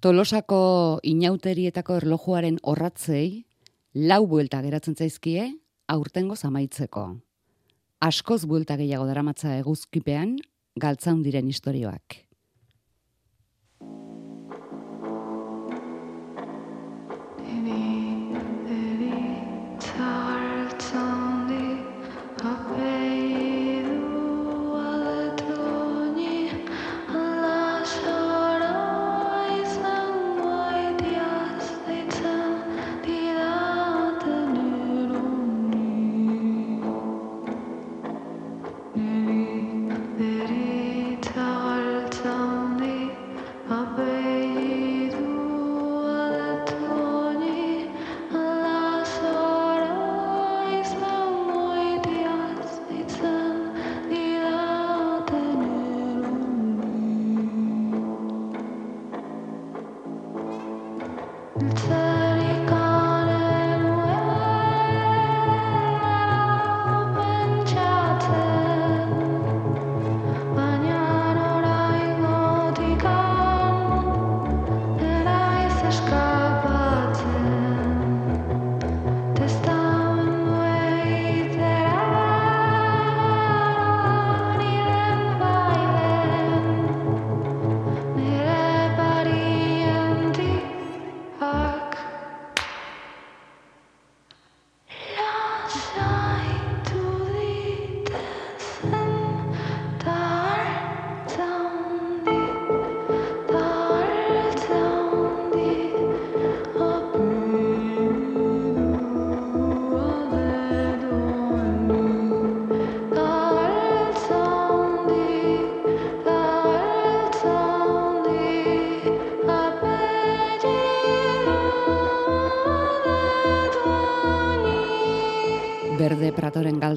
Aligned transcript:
Tolosako 0.00 0.98
inauterietako 1.04 1.98
erlojuaren 2.00 2.54
horratzei, 2.64 3.44
lau 3.92 4.22
buelta 4.30 4.62
geratzen 4.64 4.94
zaizkie, 4.96 5.42
aurtengo 5.92 6.38
zamaitzeko. 6.40 7.02
Askoz 8.00 8.46
buelta 8.48 8.78
gehiago 8.80 9.04
daramatza 9.04 9.52
eguzkipean, 9.58 10.38
galtzaun 10.80 11.20
diren 11.26 11.52
istorioak. 11.52 12.16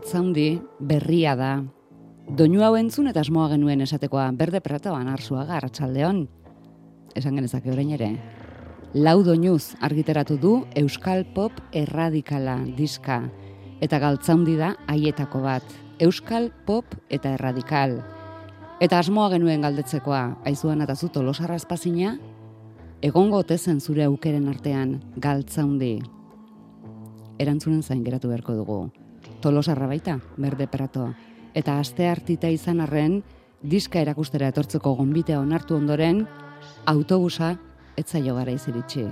Pratoren 0.04 0.34
galtzaundi 0.34 0.62
berria 0.80 1.34
da. 1.36 1.64
Doinu 2.28 2.64
hau 2.64 2.76
entzun 2.76 3.08
eta 3.08 3.22
asmoa 3.22 3.48
genuen 3.50 3.82
esatekoa 3.82 4.32
Berde 4.36 4.60
Pratoan 4.60 5.08
arsua 5.08 5.46
garratsaldeon. 5.46 6.28
Esan 7.16 7.36
genezake 7.36 7.72
orain 7.72 7.90
ere. 7.96 8.10
Lau 8.94 9.24
doinuz 9.24 9.76
argiteratu 9.80 10.38
du 10.38 10.66
Euskal 10.76 11.24
Pop 11.34 11.54
Erradikala 11.72 12.58
diska 12.76 13.30
eta 13.80 14.00
galtzaundi 14.00 14.58
da 14.58 14.76
haietako 14.88 15.40
bat. 15.42 15.64
Euskal 16.00 16.52
Pop 16.66 16.86
eta 17.10 17.32
Erradikal. 17.38 18.02
Eta 18.82 19.00
asmoa 19.00 19.30
genuen 19.32 19.62
galdetzekoa, 19.62 20.42
aizuan 20.44 20.82
eta 20.82 20.96
zu 20.96 21.08
tolosarra 21.08 21.56
espazina, 21.56 22.18
egongo 23.02 23.44
tezen 23.44 23.80
zure 23.80 24.04
aukeren 24.04 24.50
artean 24.50 25.00
galtzaundi 25.16 26.02
erantzunen 27.40 27.82
zain 27.84 28.04
geratu 28.04 28.28
beharko 28.28 28.54
dugu. 28.60 29.03
Tolosarra 29.44 29.90
baita, 29.92 30.22
berde 30.40 30.70
prato. 30.72 31.10
Eta 31.52 31.74
aste 31.82 32.06
hartita 32.08 32.48
izan 32.48 32.80
arren, 32.80 33.18
diska 33.60 34.00
erakustera 34.00 34.48
etortzeko 34.54 34.94
gonbitea 34.96 35.42
onartu 35.42 35.76
ondoren, 35.76 36.22
autobusa 36.88 37.50
etza 38.00 38.22
jo 38.24 38.38
gara 38.38 38.54
iziritsi. 38.56 39.04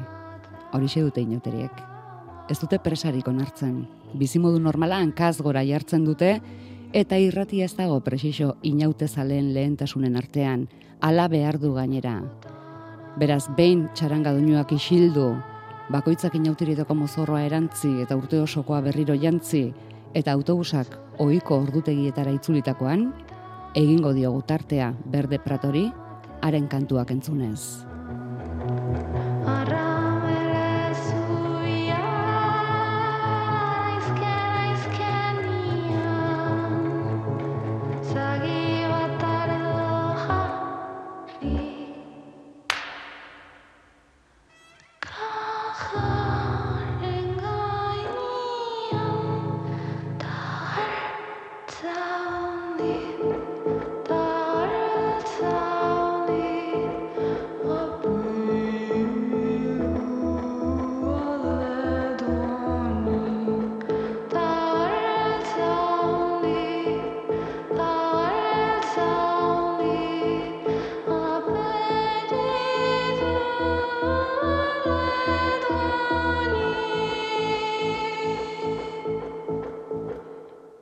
Horixe 0.72 1.04
dute 1.04 1.20
inoteriek. 1.20 1.84
Ez 2.48 2.58
dute 2.64 2.80
presarik 2.80 3.28
onartzen. 3.28 3.84
Bizimodu 4.16 4.64
normala 4.64 5.02
hankaz 5.04 5.36
gora 5.44 5.66
jartzen 5.68 6.08
dute, 6.08 6.38
eta 6.96 7.20
irrati 7.20 7.60
ez 7.68 7.74
dago 7.76 8.00
presixo 8.00 8.56
inaute 8.64 9.12
zaleen 9.12 9.52
lehentasunen 9.52 10.16
artean, 10.16 10.70
ala 11.02 11.28
behar 11.28 11.60
du 11.60 11.76
gainera. 11.76 12.22
Beraz, 13.20 13.50
behin 13.60 13.90
txaranga 13.92 14.32
doinuak 14.32 14.72
isildu, 14.80 15.34
bakoitzak 15.92 16.40
inautiritako 16.40 16.96
mozorroa 16.96 17.44
erantzi 17.44 17.98
eta 18.00 18.16
urte 18.16 18.40
osokoa 18.40 18.80
berriro 18.80 19.20
jantzi 19.20 19.74
eta 20.14 20.34
autobusak 20.36 20.98
ohiko 21.20 21.62
ordutegietara 21.66 22.34
itzulitakoan, 22.38 23.12
egingo 23.76 24.14
diogu 24.18 24.42
tartea 24.48 24.92
berde 25.06 25.40
pratori, 25.40 25.86
haren 26.42 26.68
kantuak 26.68 27.12
entzunez. 27.12 27.86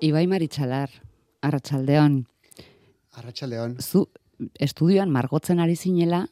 Ibai 0.10 0.26
Maritxalar, 0.26 0.90
Arratxaldeon. 1.46 2.24
Arratxaldeon. 3.20 3.76
Zu, 3.78 4.08
estudioan 4.58 5.12
margotzen 5.14 5.60
ari 5.62 5.76
zinela, 5.76 6.24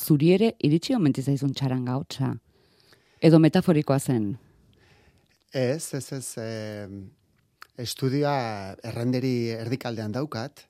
zuri 0.00 0.30
ere 0.32 0.52
iritsi 0.64 0.96
omenti 0.96 1.20
zaizun 1.20 1.52
txaran 1.52 1.84
gautza. 1.84 2.30
Edo 3.20 3.40
metaforikoa 3.42 3.98
zen? 4.00 4.30
Ez, 5.52 5.92
ez, 5.98 6.06
ez. 6.16 6.26
Eh, 6.40 6.86
estudioa 7.82 8.36
errenderi 8.88 9.34
erdikaldean 9.58 10.14
daukat, 10.16 10.64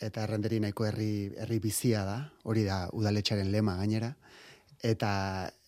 eta 0.00 0.24
errenderi 0.24 0.62
nahiko 0.64 0.86
herri, 0.88 1.10
herri 1.36 1.60
bizia 1.60 2.06
da, 2.08 2.18
hori 2.48 2.64
da 2.64 2.86
udaletxaren 2.96 3.52
lema 3.52 3.76
gainera, 3.82 4.14
eta, 4.80 5.12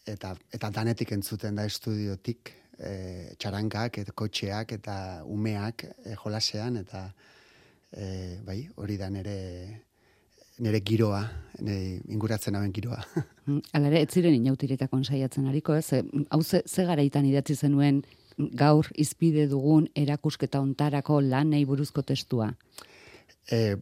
eta, 0.08 0.32
eta 0.54 0.72
danetik 0.80 1.12
entzuten 1.18 1.60
da 1.60 1.68
estudiotik, 1.68 2.54
e, 2.80 3.34
txarankak, 3.38 4.00
eta 4.02 4.14
kotxeak, 4.16 4.74
eta 4.80 4.96
umeak 5.28 5.84
e, 5.90 6.16
jolasean, 6.24 6.80
eta 6.80 7.06
e, 7.92 8.40
bai, 8.46 8.62
hori 8.76 8.98
da 9.00 9.10
nere 9.12 9.38
nere 10.60 10.82
giroa, 10.84 11.22
nire 11.64 12.00
inguratzen 12.12 12.56
hauen 12.58 12.72
giroa. 12.76 13.02
Mm, 13.50 13.64
hala 13.74 13.88
ere, 13.88 14.00
ez 14.04 14.12
ziren 14.14 14.34
inautiretakon 14.36 15.00
saiatzen 15.02 15.46
hariko, 15.48 15.74
ez? 15.74 16.04
Hau 16.30 16.38
ze, 16.44 16.60
ze 16.68 16.84
garaitan 16.86 17.24
idatzi 17.26 17.56
zenuen 17.56 18.02
gaur 18.60 18.86
izpide 19.00 19.46
dugun 19.50 19.88
erakusketa 19.96 20.60
ontarako 20.60 21.18
lan 21.24 21.50
nahi 21.50 21.64
buruzko 21.66 22.04
testua? 22.06 22.50
E, 23.50 23.74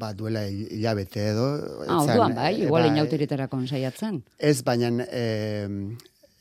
ba, 0.00 0.14
duela 0.16 0.46
hilabete 0.46 1.26
edo. 1.34 1.48
Ah, 1.84 1.98
orduan 1.98 2.38
bai, 2.38 2.54
igual 2.62 2.86
inauteriterako 2.88 3.60
saiatzen. 3.66 4.22
Ez, 4.38 4.62
baina 4.64 5.04
e, 5.10 5.24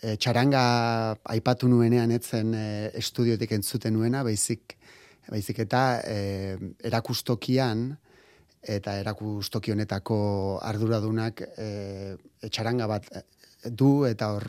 e, 0.03 0.15
txaranga 0.19 0.63
aipatu 1.35 1.69
nuenean 1.71 2.11
etzen 2.15 2.53
e, 2.57 2.65
estudiotik 2.99 3.55
entzuten 3.55 3.95
nuena, 3.95 4.23
baizik, 4.27 4.75
baizik 5.29 5.63
eta 5.65 5.83
e, 6.03 6.17
erakustokian, 6.91 7.91
eta 8.63 8.97
erakustoki 8.99 9.73
honetako 9.73 10.17
arduradunak 10.63 11.41
e, 11.57 11.69
txaranga 12.49 12.87
bat 12.91 13.09
du 13.63 14.03
eta 14.07 14.27
hor 14.35 14.47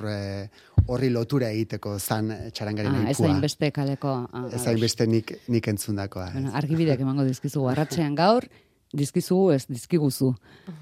horri 0.90 1.08
lotura 1.14 1.48
egiteko 1.54 1.94
zan 1.98 2.32
txarangaren 2.52 2.96
ah, 2.98 3.10
Ez 3.10 3.20
hain 3.22 3.40
beste 3.42 3.70
kaleko. 3.74 4.14
Ah, 4.32 4.48
ez 4.52 4.62
hain 4.66 4.80
beste 4.82 5.06
nik, 5.06 5.30
nik 5.48 5.68
entzundakoa. 5.70 6.30
Bueno, 6.34 6.52
argibideak 6.58 7.00
emango 7.00 7.24
dizkizugu. 7.26 7.68
Arratxean 7.70 8.16
gaur, 8.18 8.46
dizkizugu 8.94 9.50
ez 9.54 9.64
dizkiguzu. 9.68 10.32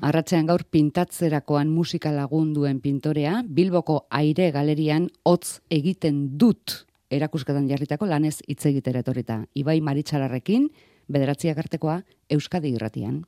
Arratxean 0.04 0.46
gaur 0.50 0.64
pintatzerakoan 0.70 1.72
musika 1.72 2.12
lagunduen 2.14 2.80
pintorea, 2.84 3.42
Bilboko 3.46 4.06
aire 4.10 4.50
galerian 4.54 5.08
hotz 5.24 5.60
egiten 5.70 6.24
dut 6.38 6.82
erakusketan 7.12 7.68
jarritako 7.68 8.08
lanez 8.08 8.38
hitz 8.48 8.64
egitera 8.70 9.02
etorrita. 9.04 9.42
Ibai 9.54 9.80
Maritxalarrekin, 9.84 10.70
bederatziak 11.12 11.58
artekoa 11.64 12.00
Euskadi 12.32 12.72
irratian. 12.76 13.22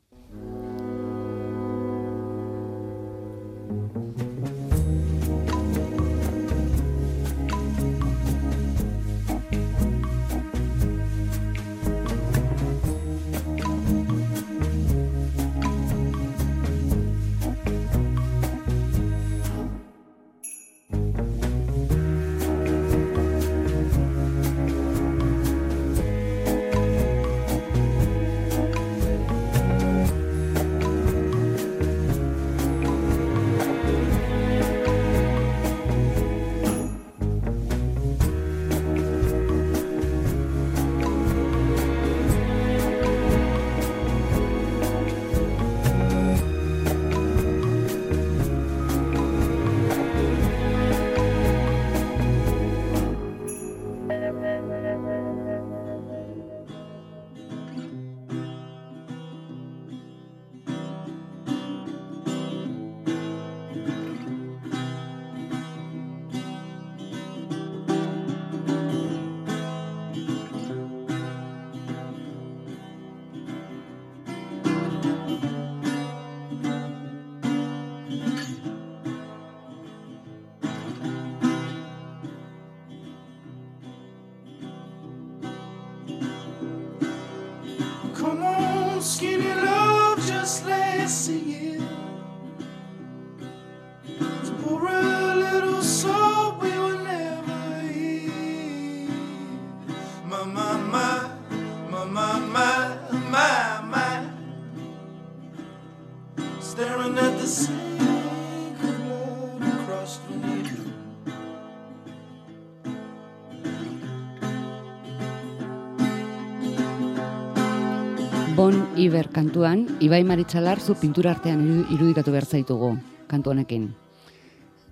Iber 118.96 119.28
kantuan, 119.34 119.88
Ibai 120.00 120.22
Maritxalar 120.22 120.78
zu 120.78 120.94
pintura 120.94 121.32
artean 121.34 121.62
irudikatu 121.90 122.30
behar 122.30 122.46
zaitugu 122.46 122.92
kantu 123.26 123.50
honekin. 123.50 123.88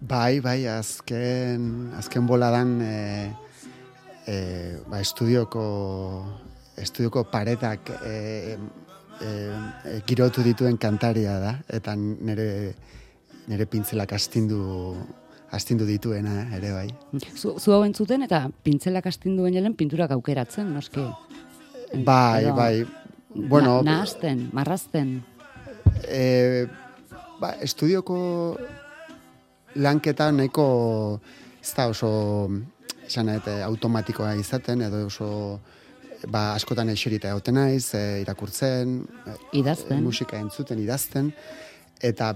Bai, 0.00 0.40
bai, 0.42 0.66
azken, 0.66 1.92
azken 1.94 2.26
boladan 2.26 2.72
e, 2.82 2.96
e, 4.26 4.36
ba, 4.90 4.98
estudioko, 4.98 5.62
estudioko 6.82 7.22
paretak 7.30 7.92
e, 8.02 8.14
e, 9.20 9.28
e, 9.28 10.00
girotu 10.08 10.42
dituen 10.42 10.80
kantaria 10.82 11.36
da, 11.38 11.52
eta 11.70 11.94
nire, 11.94 12.48
nire 13.46 13.68
pintzelak 13.70 14.16
astindu, 14.18 14.96
astindu 15.54 15.86
dituena 15.86 16.48
ere 16.58 16.74
bai. 16.74 16.88
Zu, 17.36 17.54
zu 17.60 17.76
hau 17.76 17.84
entzuten 17.86 18.26
eta 18.26 18.48
pintzelak 18.66 19.06
astindu 19.12 19.46
bainelen 19.46 19.78
pinturak 19.78 20.10
aukeratzen, 20.18 20.74
noski? 20.74 21.06
Bai, 21.92 22.50
bai, 22.56 22.74
bueno, 23.34 23.82
Na, 23.82 23.98
nahazten, 23.98 24.48
marrazten. 24.52 25.22
E, 26.04 26.66
ba, 27.40 27.54
estudioko 27.60 28.56
lanketa 29.74 30.30
nahiko 30.32 31.20
ez 31.62 31.72
da 31.76 31.88
oso 31.88 32.12
esan 33.06 33.30
automatikoa 33.64 34.34
izaten 34.40 34.82
edo 34.82 35.06
oso 35.06 35.60
ba, 36.28 36.52
askotan 36.54 36.90
eserita 36.92 37.32
egoten 37.32 37.56
naiz, 37.58 37.94
e, 37.94 38.20
irakurtzen, 38.22 39.00
e, 39.26 39.36
idazten. 39.58 40.02
musika 40.04 40.38
entzuten, 40.38 40.78
idazten, 40.78 41.32
eta 42.02 42.32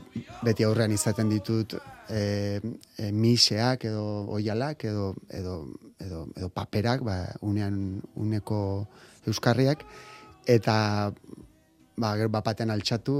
beti 0.46 0.64
aurrean 0.64 0.92
izaten 0.94 1.30
ditut 1.30 1.76
e, 2.08 2.60
e, 2.98 3.10
miseak 3.12 3.86
edo 3.90 4.04
oialak 4.38 4.84
edo, 4.86 5.14
edo, 5.30 5.56
edo, 6.02 6.26
edo 6.36 6.50
paperak, 6.54 7.02
ba, 7.06 7.18
unean 7.42 8.00
uneko 8.14 8.60
euskarriak, 9.26 9.82
eta 10.46 10.76
ba, 11.96 12.14
gero 12.16 12.30
bapatean 12.30 12.70
altxatu, 12.70 13.16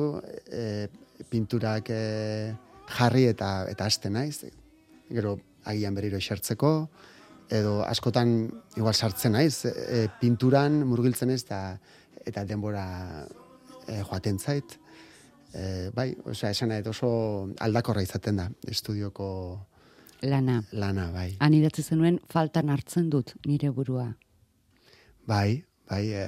e, 0.47 0.88
pinturak 1.30 1.90
e, 1.90 2.54
jarri 2.97 3.26
eta 3.33 3.66
eta 3.71 3.87
aste 3.87 4.11
naiz. 4.11 4.45
Gero 5.11 5.37
agian 5.66 5.95
berriro 5.95 6.18
esertzeko, 6.18 6.73
edo 7.50 7.80
askotan 7.87 8.37
igual 8.76 8.95
sartzen 8.95 9.37
naiz, 9.37 9.64
e, 9.66 10.06
pinturan 10.21 10.83
murgiltzen 10.87 11.30
ez, 11.30 11.42
eta, 11.45 11.61
eta 12.26 12.45
denbora 12.45 12.87
e, 13.87 14.02
joaten 14.02 14.38
zait. 14.38 14.76
E, 15.54 15.90
bai, 15.95 16.11
osea, 16.28 16.50
esan 16.50 16.71
nahi, 16.71 16.85
oso 16.90 17.09
aldakorra 17.64 18.02
izaten 18.04 18.42
da, 18.42 18.50
estudioko 18.68 19.28
lana. 20.26 20.61
Lana, 20.73 21.11
bai. 21.14 21.30
Han 21.40 21.54
idatzi 21.54 21.83
zenuen 21.83 22.18
faltan 22.33 22.71
hartzen 22.73 23.11
dut 23.11 23.35
nire 23.47 23.71
burua. 23.71 24.11
Bai, 25.26 25.62
bai, 25.88 26.04
e, 26.12 26.26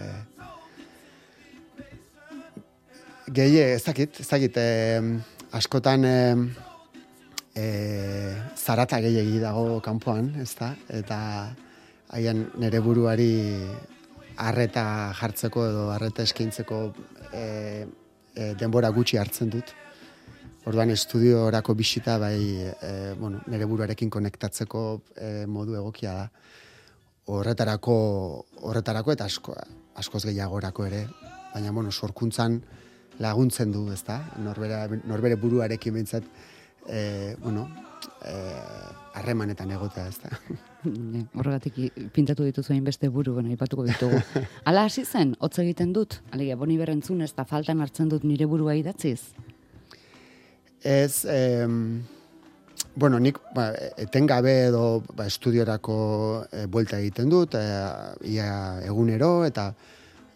Gehi, 3.29 3.59
ez 3.61 3.83
dakit, 3.85 4.21
ez 4.23 4.27
dakit, 4.29 4.57
askotan 5.53 6.05
e, 6.09 6.19
e, 7.53 7.65
zarata 8.57 9.01
gehiagi 9.05 9.41
dago 9.43 9.81
kanpoan, 9.85 10.31
ez 10.41 10.55
da? 10.57 10.71
Eta 10.89 11.19
haien 12.17 12.47
nere 12.63 12.81
buruari 12.81 13.35
arreta 14.41 15.13
jartzeko 15.19 15.67
edo 15.67 15.85
arreta 15.93 16.25
eskaintzeko 16.25 16.81
e, 17.33 17.45
e, 18.33 18.55
denbora 18.57 18.89
gutxi 18.97 19.21
hartzen 19.21 19.53
dut. 19.53 19.75
Orduan 20.65 20.95
estudio 20.97 21.45
orako 21.51 21.77
bisita 21.77 22.17
bai 22.23 22.41
e, 22.65 23.13
bueno, 23.21 23.43
nere 23.53 23.69
buruarekin 23.69 24.09
konektatzeko 24.09 24.87
e, 25.17 25.31
modu 25.45 25.77
egokia 25.77 26.17
da. 26.23 26.27
Horretarako, 27.29 27.95
horretarako 28.65 29.13
eta 29.13 29.29
asko, 29.29 29.53
askoz 30.01 30.25
gehiagorako 30.31 30.89
ere. 30.89 31.07
Baina, 31.53 31.73
bueno, 31.77 31.93
sorkuntzan, 31.93 32.63
laguntzen 33.19 33.73
du, 33.73 33.89
ezta? 33.93 34.21
Norbera, 34.43 34.87
norbere 35.09 35.37
buruarekin 35.41 35.95
bintzat, 35.99 36.27
e, 36.87 37.35
bueno, 37.43 37.67
e, 38.25 38.35
harremanetan 39.19 39.71
egotea, 39.75 40.09
ez 40.09 40.19
da. 40.23 40.31
Horregatik 41.39 41.79
pintatu 42.15 42.47
dituzu 42.47 42.77
beste 42.85 43.09
buru, 43.09 43.35
bueno, 43.35 43.51
ipatuko 43.51 43.85
ditugu. 43.85 44.21
Ala 44.69 44.85
hasi 44.85 45.05
zen, 45.05 45.35
hotz 45.41 45.59
egiten 45.59 45.93
dut, 45.93 46.21
alegia, 46.31 46.57
boni 46.57 46.79
berrentzun 46.79 47.23
ez 47.23 47.33
da 47.35 47.45
faltan 47.45 47.81
hartzen 47.81 48.09
dut 48.09 48.25
nire 48.25 48.47
burua 48.47 48.75
idatziz? 48.75 49.35
Ez, 50.83 51.25
em, 51.27 52.05
bueno, 52.95 53.19
nik 53.19 53.39
ba, 53.55 53.73
etengabe 53.99 54.69
edo 54.69 55.03
ba, 55.15 55.27
estudiorako 55.27 56.45
e, 56.53 56.67
buelta 56.67 57.01
egiten 57.03 57.29
dut, 57.29 57.55
e, 57.59 58.35
ia 58.35 58.51
egunero, 58.87 59.45
eta 59.45 59.73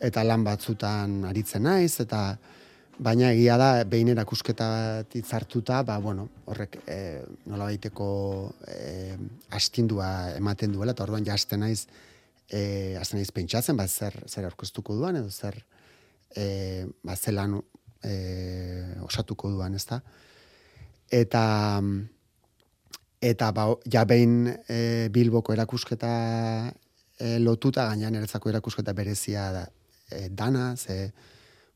eta 0.03 0.25
lan 0.27 0.43
batzutan 0.43 1.21
aritzen 1.29 1.63
naiz, 1.63 2.01
eta 2.03 2.33
baina 3.03 3.33
egia 3.35 3.57
da, 3.59 3.69
behin 3.89 4.13
erakusketa 4.13 4.69
bat 4.71 5.17
itzartuta, 5.19 5.83
ba, 5.87 5.99
bueno, 6.03 6.29
horrek 6.51 6.79
e, 6.87 6.99
nola 7.51 7.69
baiteko 7.71 8.07
e, 8.69 9.17
astindua 9.59 10.09
ematen 10.39 10.75
duela, 10.75 10.95
eta 10.95 11.05
orduan 11.07 11.27
jasten 11.27 11.65
naiz, 11.65 11.87
e, 12.49 12.95
naiz 13.15 13.31
pentsatzen, 13.35 13.79
ba, 13.79 13.89
zer, 13.89 14.17
zer 14.29 14.47
aurkeztuko 14.49 14.97
duan, 14.99 15.19
edo 15.21 15.31
zer 15.31 15.59
e, 16.37 16.87
ba, 17.03 17.17
zelan 17.17 17.59
e, 18.05 18.15
osatuko 19.07 19.51
duan, 19.51 19.75
ez 19.75 19.85
da? 19.91 20.01
Eta 21.13 21.45
eta 23.23 23.53
ba, 23.55 23.69
ja 23.87 24.07
behin 24.09 24.49
e, 24.51 25.09
Bilboko 25.15 25.55
erakusketa 25.55 26.15
e, 27.19 27.37
lotuta, 27.39 27.87
gainean 27.91 28.19
eretzako 28.19 28.51
erakusketa 28.51 28.95
berezia 28.99 29.51
da, 29.55 29.69
e, 30.11 30.27
dana, 30.31 30.73
ze, 30.77 31.13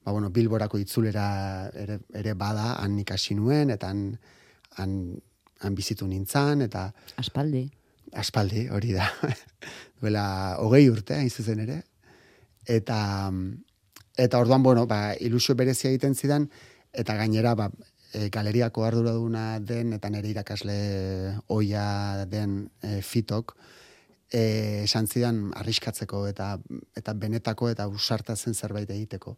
ba, 0.07 0.13
bueno, 0.13 0.31
bilborako 0.31 0.79
itzulera 0.79 1.67
ere, 1.75 1.99
ere 2.15 2.35
bada, 2.39 2.77
han 2.79 2.95
ikasi 3.03 3.35
nuen, 3.35 3.73
eta 3.75 3.89
han, 3.91 4.05
han, 4.79 4.93
han 5.67 5.75
bizitu 5.75 6.07
nintzan, 6.07 6.63
eta... 6.63 6.93
Aspaldi. 7.19 7.65
Aspaldi, 8.15 8.69
hori 8.71 8.95
da. 8.95 9.09
Duela, 10.01 10.27
hogei 10.63 10.85
urte, 10.93 11.17
hain 11.19 11.27
zuzen 11.27 11.65
ere. 11.65 11.81
Eta, 12.71 13.01
eta 14.15 14.39
orduan, 14.39 14.63
bueno, 14.63 14.87
ba, 14.87 15.01
ilusio 15.19 15.59
berezia 15.59 15.91
egiten 15.91 16.15
zidan, 16.15 16.47
eta 16.95 17.19
gainera, 17.19 17.57
ba, 17.59 17.67
e, 18.13 18.29
galeriako 18.31 18.87
arduraduna 18.87 19.59
den, 19.59 19.91
eta 19.99 20.13
nire 20.15 20.31
irakasle 20.37 20.79
oia 21.51 21.89
den 22.31 22.61
e, 22.79 23.01
fitok, 23.03 23.57
e, 24.31 24.47
esan 24.85 25.11
zidan 25.11 25.51
arriskatzeko 25.59 26.29
eta 26.31 26.55
eta 26.95 27.19
benetako 27.27 27.75
eta 27.75 27.91
usartatzen 27.91 28.55
zerbait 28.55 28.95
egiteko. 28.95 29.35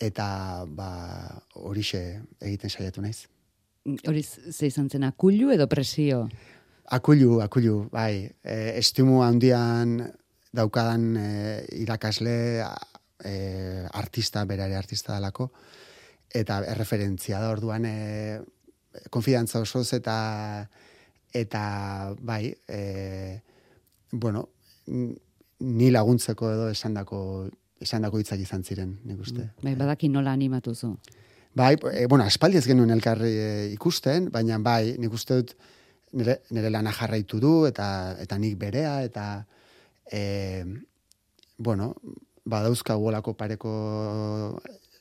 Eta 0.00 0.64
ba 0.68 0.90
horixe 1.58 2.20
egiten 2.40 2.70
saiatu 2.70 3.02
naiz. 3.02 3.26
Hori 4.06 4.22
ze 4.22 4.68
izan 4.68 4.88
zen 4.90 5.04
akulu 5.04 5.50
edo 5.50 5.66
presio? 5.66 6.28
Akulu, 6.90 7.40
akulu, 7.44 7.88
bai. 7.92 8.28
E, 8.44 8.54
estimu 8.78 9.22
handian 9.24 9.98
daukadan 10.52 11.16
e, 11.16 11.30
irakasle 11.82 12.36
e, 13.24 13.34
artista, 13.92 14.44
berare 14.48 14.76
artista 14.76 15.12
dalako, 15.16 15.50
eta 16.34 16.62
erreferentzia 16.64 17.40
da 17.42 17.50
orduan 17.52 17.84
e, 17.88 17.96
konfidantza 19.10 19.60
osoz 19.60 19.92
eta 19.96 20.16
eta 21.34 21.62
bai, 22.20 22.54
e, 22.68 23.42
bueno, 24.12 24.48
ni 24.88 25.90
laguntzeko 25.90 26.52
edo 26.54 26.68
esandako 26.72 27.20
esandako 27.80 28.20
hitzak 28.20 28.40
izan 28.42 28.64
ziren, 28.64 28.98
nik 29.04 29.20
uste. 29.22 29.42
Mm, 29.42 29.64
bai, 29.64 29.74
badaki 29.78 30.08
nola 30.12 30.32
animatu 30.32 30.74
zu. 30.74 30.96
Bai, 31.54 31.74
e, 31.92 32.06
bueno, 32.06 32.24
aspaldi 32.24 32.58
ez 32.58 32.66
genuen 32.66 32.90
elkarri 32.94 33.32
e, 33.32 33.50
ikusten, 33.74 34.28
baina 34.34 34.58
bai, 34.62 34.96
nik 35.00 35.14
uste 35.14 35.40
dut 35.40 35.54
nire, 36.12 36.38
nire 36.54 36.70
lana 36.70 36.92
jarraitu 36.94 37.40
du 37.40 37.52
eta 37.68 37.88
eta 38.20 38.38
nik 38.38 38.56
berea 38.60 39.02
eta 39.04 39.26
e, 40.10 40.64
bueno, 41.58 41.94
badauzka 42.48 42.94
golako 42.94 43.34
pareko 43.36 43.72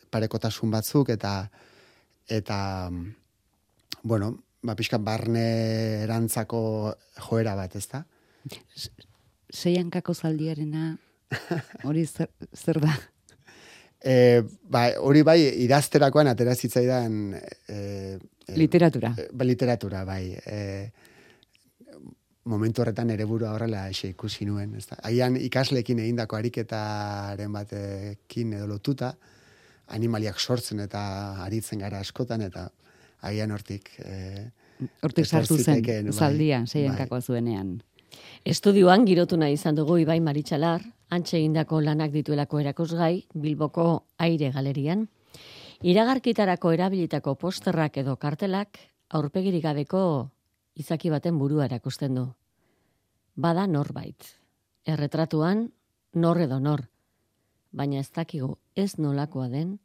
parekotasun 0.10 0.72
batzuk 0.72 1.10
eta 1.14 1.50
eta 2.28 2.90
bueno, 4.04 4.34
ba 4.64 4.76
pixka 4.76 4.98
barne 4.98 6.04
erantzako 6.04 6.94
joera 7.30 7.56
bat, 7.56 7.76
ezta? 7.76 8.06
Zeiankako 9.54 10.14
zaldiarena 10.14 10.98
hori 11.88 12.06
zer, 12.06 12.30
zer 12.56 12.80
da? 12.84 12.94
E, 13.98 14.44
ba, 14.70 14.88
hori 15.02 15.24
bai 15.26 15.40
idazterakoan 15.66 16.30
atera 16.32 16.54
zitzaidan 16.56 17.34
e, 17.36 17.78
e, 18.48 18.56
literatura. 18.56 19.14
E, 19.18 19.28
ba, 19.34 19.48
literatura, 19.48 20.04
bai. 20.06 20.38
E, 20.46 20.60
momentu 22.48 22.82
horretan 22.82 23.10
ere 23.12 23.26
burua 23.28 23.52
horrela 23.56 23.88
ese 23.92 24.14
ikusi 24.14 24.46
nuen. 24.48 24.76
Ez 24.80 24.86
da? 24.88 25.00
Aian 25.10 25.36
ikaslekin 25.40 26.00
egindako 26.06 26.38
ariketaren 26.40 27.52
batekin 27.52 28.54
edo 28.60 28.70
lotuta, 28.70 29.12
animaliak 29.98 30.40
sortzen 30.40 30.80
eta 30.84 31.02
aritzen 31.44 31.84
gara 31.84 32.00
askotan, 32.04 32.46
eta 32.48 32.70
aian 33.28 33.52
hortik... 33.52 33.92
E, 34.04 34.48
hortik 35.02 35.26
sartu 35.26 35.58
zen, 35.58 35.82
bai, 35.82 36.14
zaldia, 36.14 36.62
zeiankako 36.70 37.18
bai. 37.18 37.22
zuenean. 37.26 37.78
Estudioan 38.46 39.06
girotu 39.06 39.38
nahi 39.38 39.58
izan 39.58 39.76
dugu 39.76 39.98
Ibai 40.00 40.20
Maritxalar, 40.24 40.82
antxe 41.10 41.40
indako 41.40 41.82
lanak 41.82 42.12
dituelako 42.12 42.60
erakusgai, 42.60 43.28
Bilboko 43.34 43.88
aire 44.18 44.52
galerian. 44.52 45.08
Iragarkitarako 45.82 46.72
erabilitako 46.74 47.36
posterrak 47.36 47.98
edo 48.02 48.16
kartelak, 48.18 48.80
aurpegirik 49.10 49.64
gabeko 49.64 50.02
izaki 50.76 51.10
baten 51.10 51.38
burua 51.38 51.66
erakusten 51.66 52.16
du. 52.16 52.28
Bada 53.36 53.68
norbait. 53.68 54.24
Erretratuan, 54.86 55.68
nor 56.14 56.42
edo 56.42 56.60
nor. 56.60 56.88
Baina 57.72 58.00
ez 58.00 58.10
dakigu 58.16 58.56
ez 58.76 58.98
nolakoa 58.98 59.50
den, 59.52 59.78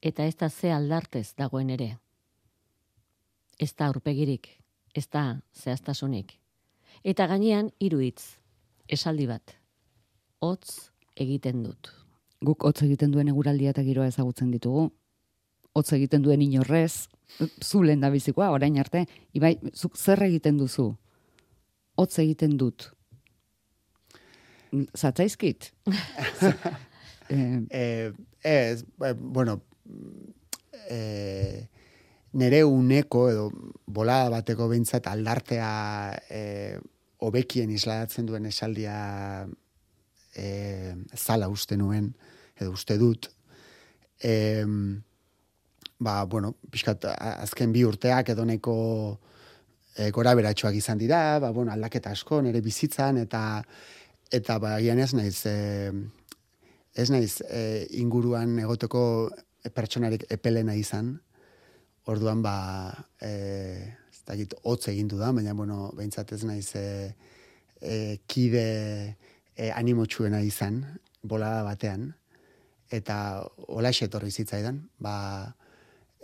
eta 0.00 0.24
ez 0.24 0.36
da 0.36 0.48
ze 0.48 0.72
aldartez 0.72 1.34
dagoen 1.36 1.70
ere. 1.70 1.96
Ez 3.58 3.72
da 3.74 3.86
aurpegirik, 3.86 4.48
ez 4.94 5.08
da 5.08 5.40
zehaztasunik. 5.52 6.38
Eta 7.06 7.28
gainean 7.30 7.68
hiru 7.78 8.00
hitz. 8.02 8.34
Esaldi 8.90 9.28
bat. 9.30 9.52
Hotz 10.42 10.90
egiten 11.14 11.62
dut. 11.62 11.92
Guk 12.42 12.64
hotz 12.66 12.80
egiten 12.82 13.12
duen 13.14 13.30
eguraldia 13.30 13.70
eta 13.70 13.84
giroa 13.86 14.08
ezagutzen 14.10 14.50
ditugu. 14.50 14.88
Hotz 15.76 15.92
egiten 15.94 16.24
duen 16.24 16.42
inorrez, 16.42 17.06
zu 17.62 17.82
lehen 17.84 18.02
da 18.02 18.10
bizikoa, 18.10 18.48
orain 18.50 18.78
arte, 18.82 19.04
ibai, 19.36 19.54
zuk 19.74 19.94
zer 19.96 20.24
egiten 20.26 20.58
duzu? 20.58 20.88
Hotz 22.00 22.18
egiten 22.24 22.56
dut. 22.58 22.88
Zatzaizkit? 24.96 25.70
eh, 27.28 27.62
eh, 27.70 28.10
ez, 28.42 28.82
eh, 28.82 29.14
bueno, 29.14 29.60
eh, 30.90 31.68
nere 32.36 32.64
uneko 32.66 33.28
edo 33.30 33.46
bolada 33.86 34.28
bateko 34.40 34.68
behintzat 34.72 35.06
aldartea 35.08 35.70
e, 36.28 36.42
obekien 37.24 37.70
isladatzen 37.72 38.26
duen 38.28 38.46
esaldia 38.46 38.96
e, 40.36 40.94
zala 41.16 41.48
uste 41.48 41.78
nuen, 41.80 42.10
edo 42.56 42.72
uste 42.76 42.98
dut. 43.00 43.30
E, 44.20 44.64
ba, 45.98 46.24
bueno, 46.24 46.54
pixkat, 46.72 47.08
azken 47.16 47.72
bi 47.72 47.84
urteak 47.88 48.34
edo 48.34 48.44
neko 48.44 48.76
e, 49.96 50.10
gora 50.10 50.34
beratxoak 50.36 50.76
izan 50.76 51.00
dira, 51.00 51.38
ba, 51.40 51.52
bueno, 51.56 51.72
aldaketa 51.72 52.12
asko 52.12 52.42
nere 52.44 52.60
bizitzan, 52.64 53.22
eta 53.24 53.42
eta 54.34 54.58
ba, 54.58 54.76
gian 54.82 54.98
ez 54.98 55.12
naiz, 55.14 55.38
e, 55.46 55.92
ez 56.96 57.10
naiz 57.12 57.40
e, 57.48 57.86
inguruan 58.02 58.58
egoteko 58.64 59.02
pertsonarik 59.74 60.26
epelena 60.30 60.74
izan, 60.78 61.16
Orduan 62.06 62.42
ba 62.42 62.94
eh 63.20 63.94
ez 64.26 64.32
dakit 64.32 64.54
hotz 64.64 64.88
egin 64.90 65.06
da, 65.08 65.30
baina 65.30 65.54
bueno, 65.54 65.92
beintzat 65.94 66.32
ez 66.32 66.42
naiz 66.42 66.74
e, 66.74 67.14
e, 67.80 68.18
kide 68.26 69.14
e, 69.54 69.70
animotsuena 69.70 70.40
izan 70.42 70.80
bolada 71.22 71.62
batean. 71.62 72.12
Eta 72.90 73.46
hola 73.68 73.90
etorri 73.90 74.30
zitzaidan, 74.30 74.80
ba 74.98 75.54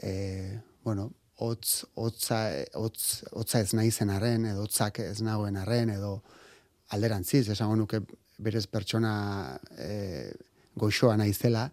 e, 0.02 0.58
bueno, 0.82 1.12
hotz 1.38 1.84
hotza 1.94 2.50
hotz 2.74 3.22
hotza 3.30 3.60
ez 3.60 3.72
naizen 3.72 4.10
arren 4.10 4.46
edo 4.46 4.66
hotzak 4.66 4.98
ez 4.98 5.22
nagoen 5.22 5.56
arren 5.56 5.90
edo 5.90 6.22
alderantziz 6.90 7.48
esango 7.48 7.76
nuke 7.76 8.02
berez 8.38 8.66
pertsona 8.66 9.58
e, 9.78 10.32
goixoa 10.74 11.16
naizela, 11.16 11.70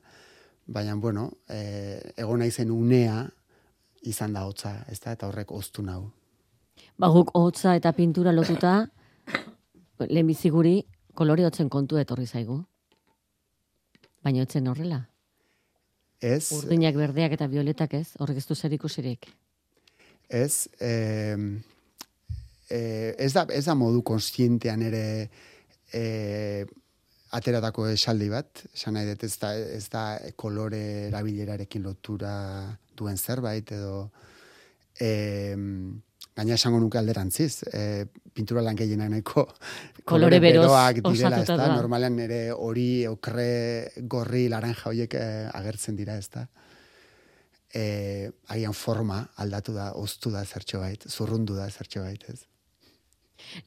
baina 0.67 0.93
bueno, 0.95 1.31
eh 1.47 2.13
ego 2.17 2.37
naizen 2.37 2.69
unea 2.69 3.25
izan 4.03 4.33
da 4.33 4.45
hotza, 4.45 4.85
ez 4.87 4.99
da, 4.99 5.11
eta 5.17 5.27
horrek 5.27 5.51
oztu 5.51 5.81
nau. 5.81 6.11
Ba, 6.99 7.07
guk 7.15 7.29
hotza 7.39 7.77
eta 7.79 7.93
pintura 7.95 8.33
lotuta, 8.35 8.73
lehenbiziguri 10.03 10.81
kolore 11.15 11.45
hotzen 11.47 11.69
kontu 11.71 11.99
etorri 12.01 12.25
zaigu. 12.27 12.57
Baina 14.23 14.43
hotzen 14.43 14.67
horrela. 14.67 14.99
Ez. 16.19 16.51
Urdinak 16.57 16.97
berdeak 16.99 17.37
eta 17.37 17.47
violetak 17.47 17.95
ez, 18.01 18.07
horrek 18.19 18.41
ez 18.41 18.45
du 18.49 18.55
zer 18.55 18.75
ikusirik. 18.75 19.29
Ez, 20.27 20.67
eh, 20.83 21.39
e, 22.67 22.81
ez, 23.15 23.31
da, 23.31 23.45
ez 23.47 23.63
da 23.69 23.77
modu 23.79 24.03
konstientean 24.03 24.83
ere 24.89 25.05
e, 25.95 26.03
ateratako 27.31 27.87
esaldi 27.93 28.27
bat, 28.33 28.65
esan 28.75 28.99
nahi 28.99 29.07
dut 29.13 29.23
ez 29.23 29.31
da, 29.39 29.53
ez 29.55 29.85
da 29.87 30.03
kolore 30.35 30.83
erabilerarekin 31.07 31.87
lotura 31.87 32.35
duen 32.99 33.17
zerbait, 33.17 33.71
edo 33.71 34.09
e, 34.99 35.09
gaina 36.37 36.55
esango 36.55 36.79
nuke 36.79 36.97
alderantziz, 36.99 37.63
e, 37.73 38.05
pintura 38.33 38.61
lan 38.63 38.77
gehiena 38.79 39.09
nahiko 39.11 39.45
kolore 40.09 40.39
beroak 40.43 41.01
direla, 41.03 41.41
ez 41.43 41.47
da, 41.49 41.67
normalean 41.75 42.19
ere 42.23 42.39
hori 42.51 43.05
okre 43.09 43.49
gorri 44.07 44.47
laranja 44.51 44.89
horiek 44.91 45.15
e, 45.19 45.25
agertzen 45.53 45.99
dira, 45.99 46.17
ez 46.17 46.29
da. 46.33 46.45
E, 47.69 48.29
agian 48.49 48.73
forma 48.73 49.19
aldatu 49.43 49.75
da, 49.75 49.91
oztu 49.99 50.31
da 50.33 50.45
zertxo 50.45 50.79
bait, 50.81 51.05
zurrundu 51.09 51.57
da 51.57 51.69
zertxo 51.69 52.05
bait, 52.05 52.23
ez. 52.29 52.45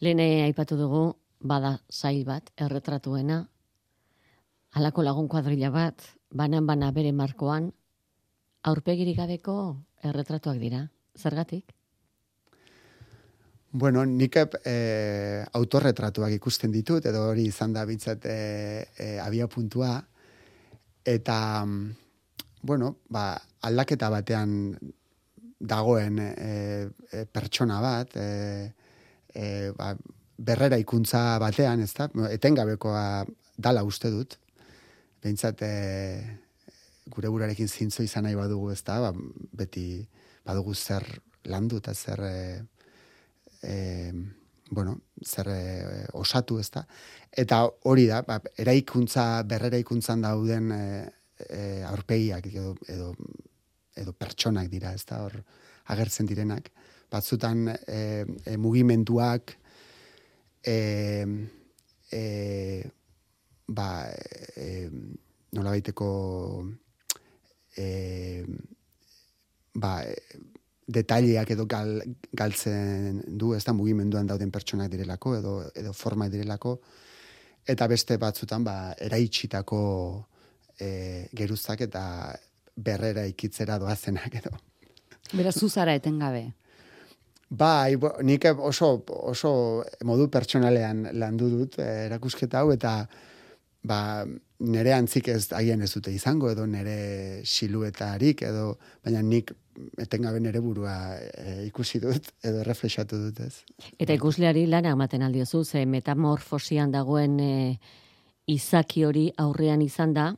Lene 0.01 0.43
aipatu 0.47 0.77
dugu, 0.79 1.05
bada 1.41 1.77
zail 1.91 2.25
bat, 2.27 2.51
erretratuena, 2.57 3.43
halako 4.73 5.05
lagun 5.07 5.29
kuadrilla 5.29 5.71
bat, 5.71 6.03
banan 6.33 6.67
bana 6.67 6.91
bere 6.97 7.13
markoan, 7.13 7.71
aurpegirik 8.65 9.19
gabeko 9.19 9.57
erretratuak 10.03 10.59
dira. 10.63 10.87
Zergatik? 11.19 11.75
Bueno, 13.75 14.05
nik 14.05 14.37
e, 14.37 15.45
autorretratuak 15.57 16.35
ikusten 16.37 16.73
ditut, 16.75 17.07
edo 17.09 17.23
hori 17.31 17.47
izan 17.49 17.73
da 17.73 17.87
bintzat 17.89 18.27
e, 18.29 18.35
e, 19.01 19.07
abia 19.17 19.47
puntua, 19.49 19.95
eta, 21.09 21.37
bueno, 22.61 22.91
ba, 23.09 23.31
aldaketa 23.65 24.11
batean 24.13 24.77
dagoen 25.57 26.19
e, 26.21 26.29
e, 26.37 27.25
pertsona 27.25 27.79
bat, 27.81 28.13
e, 28.21 28.75
e, 29.33 29.47
ba, 29.79 29.95
berrera 30.37 30.77
ikuntza 30.77 31.39
batean, 31.41 31.81
ez 31.81 31.95
da, 31.97 32.11
etengabekoa 32.29 33.25
dala 33.57 33.87
uste 33.89 34.13
dut, 34.13 34.37
behintzat 35.25 35.65
e, 35.65 35.73
gure 37.09 37.33
burarekin 37.33 37.73
zintzo 37.73 38.05
izan 38.05 38.29
nahi 38.29 38.37
badugu, 38.37 38.69
ez 38.77 38.83
da, 38.85 39.01
ba, 39.09 39.17
beti 39.65 40.05
badugu 40.45 40.77
zer 40.77 41.09
landu 41.49 41.81
eta 41.81 41.97
zer... 41.97 42.21
E, 42.29 42.37
e, 43.63 44.13
bueno, 44.71 45.01
zer 45.25 45.49
e, 45.49 46.07
osatu 46.19 46.59
ez 46.59 46.71
da. 46.73 46.85
Eta 47.31 47.63
hori 47.89 48.07
da, 48.09 48.23
ba, 48.27 48.39
eraikuntza, 48.59 49.43
berrera 49.49 49.81
ikuntzan 49.81 50.25
dauden 50.25 50.71
e, 50.73 50.85
e, 51.49 51.65
aurpegiak 51.89 52.49
edo, 52.53 52.75
edo, 52.89 53.13
edo 53.97 54.15
pertsonak 54.17 54.71
dira, 54.73 54.95
ez 54.97 55.05
da, 55.09 55.23
hor 55.27 55.37
agertzen 55.93 56.29
direnak. 56.29 56.71
Batzutan 57.13 57.67
e, 57.69 58.25
e, 58.47 58.57
mugimenduak, 58.57 59.57
e, 60.65 60.77
e, 62.11 62.23
ba, 63.69 63.91
e, 64.57 64.89
nola 65.53 65.75
baiteko, 65.75 66.09
e, 67.77 67.89
ba, 69.75 69.99
detaileak 70.87 71.53
edo 71.55 71.67
gal, 71.67 72.01
galtzen 72.33 73.23
du, 73.27 73.53
ez 73.55 73.63
da 73.65 73.75
mugimenduan 73.77 74.27
dauden 74.27 74.51
pertsonak 74.51 74.91
direlako 74.91 75.37
edo, 75.39 75.55
edo 75.79 75.93
forma 75.93 76.29
direlako, 76.29 76.79
eta 77.69 77.87
beste 77.89 78.19
batzutan 78.19 78.65
ba, 78.65 78.77
eraitsitako 78.99 79.83
e, 80.81 81.29
geruztak 81.33 81.87
eta 81.87 82.05
berrera 82.77 83.25
ikitzera 83.29 83.79
doazenak 83.79 84.35
edo. 84.43 84.57
Beraz, 85.33 85.55
zuzara 85.59 85.95
etengabe. 85.95 86.51
Bai, 87.53 87.99
nik 88.25 88.47
oso, 88.65 88.95
oso 89.29 89.53
modu 90.09 90.29
pertsonalean 90.33 91.11
landu 91.21 91.51
dut 91.53 91.77
eh, 91.85 92.07
erakusketa 92.07 92.63
hau, 92.63 92.73
eta 92.73 92.95
ba, 93.85 93.99
nere 94.73 94.95
antzik 94.97 95.29
ez 95.29 95.51
agian 95.53 95.83
ez 95.85 95.91
dute 95.93 96.15
izango, 96.15 96.51
edo 96.51 96.65
nere 96.67 97.43
siluetarik, 97.45 98.45
edo, 98.49 98.79
baina 99.05 99.21
nik 99.27 99.53
etengabe 100.01 100.41
nere 100.41 100.61
burua 100.61 100.95
e, 101.19 101.65
ikusi 101.67 102.01
dut 102.03 102.31
edo 102.45 102.63
reflexatu 102.67 103.19
dut, 103.19 103.41
ez. 103.41 103.65
Eta 103.99 104.15
ikusleari 104.17 104.67
lana 104.67 104.93
ematen 104.97 105.23
aldiozu, 105.23 105.65
ze 105.65 105.85
metamorfosian 105.87 106.93
dagoen 106.93 107.39
e, 107.41 107.79
izaki 108.47 109.05
hori 109.05 109.29
aurrean 109.39 109.83
izan 109.83 110.15
da, 110.15 110.33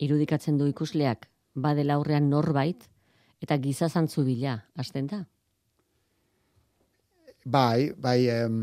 irudikatzen 0.00 0.58
du 0.58 0.68
ikusleak, 0.70 1.28
badela 1.54 1.98
aurrean 1.98 2.30
norbait, 2.30 2.86
eta 3.42 3.56
gizazantzu 3.58 4.24
bila, 4.24 4.58
hasten 4.76 5.08
da? 5.10 5.24
Bai, 7.44 7.90
bai, 7.96 8.18
em, 8.28 8.60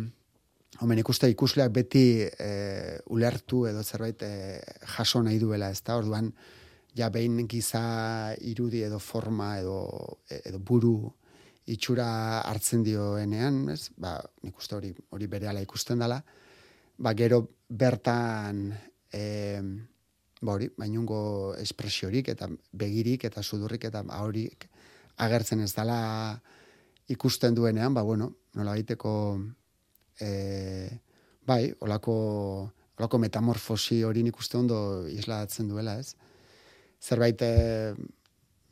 Homen 0.77 0.99
ikuste 1.01 1.25
ikusleak 1.31 1.71
beti 1.73 2.21
e, 2.21 2.49
ulertu 3.09 3.63
edo 3.65 3.81
zerbait 3.81 4.21
e, 4.21 4.59
jaso 4.93 5.23
nahi 5.25 5.39
duela, 5.41 5.71
ez 5.73 5.81
da, 5.81 5.95
orduan, 5.97 6.27
ja 6.97 7.09
behin 7.13 7.45
giza 7.47 8.33
irudi 8.41 8.81
edo 8.83 8.99
forma 8.99 9.57
edo, 9.59 9.79
edo 10.29 10.59
buru 10.59 11.11
itxura 11.67 12.41
hartzen 12.47 12.83
dioenean, 12.83 13.67
ez? 13.73 13.91
Ba, 13.99 14.17
nik 14.43 14.57
uste 14.57 14.77
hori, 14.77 14.93
hori 15.11 15.27
bere 15.27 15.51
ikusten 15.61 15.99
dela, 15.99 16.21
ba, 16.97 17.13
gero 17.13 17.43
bertan 17.69 18.71
e, 19.13 19.61
ba, 20.41 20.53
hori, 20.53 20.69
bainungo 20.77 21.55
espresiorik 21.59 22.29
eta 22.33 22.47
begirik 22.71 23.25
eta 23.25 23.43
sudurrik 23.43 23.83
eta 23.85 24.03
hori 24.21 24.47
agertzen 25.17 25.61
ez 25.61 25.73
dela 25.75 26.39
ikusten 27.07 27.55
duenean, 27.55 27.93
ba, 27.93 28.01
bueno, 28.01 28.31
nola 28.55 28.71
baiteko 28.71 29.13
e, 30.19 30.89
bai, 31.45 31.73
olako, 31.81 32.15
olako 32.97 33.19
metamorfosi 33.21 34.01
hori 34.03 34.23
nik 34.23 34.39
uste 34.39 34.57
ondo 34.57 34.79
islatzen 35.11 35.67
duela, 35.67 35.99
ez? 35.99 36.15
Zerbait 37.01 37.41
e, 37.41 37.93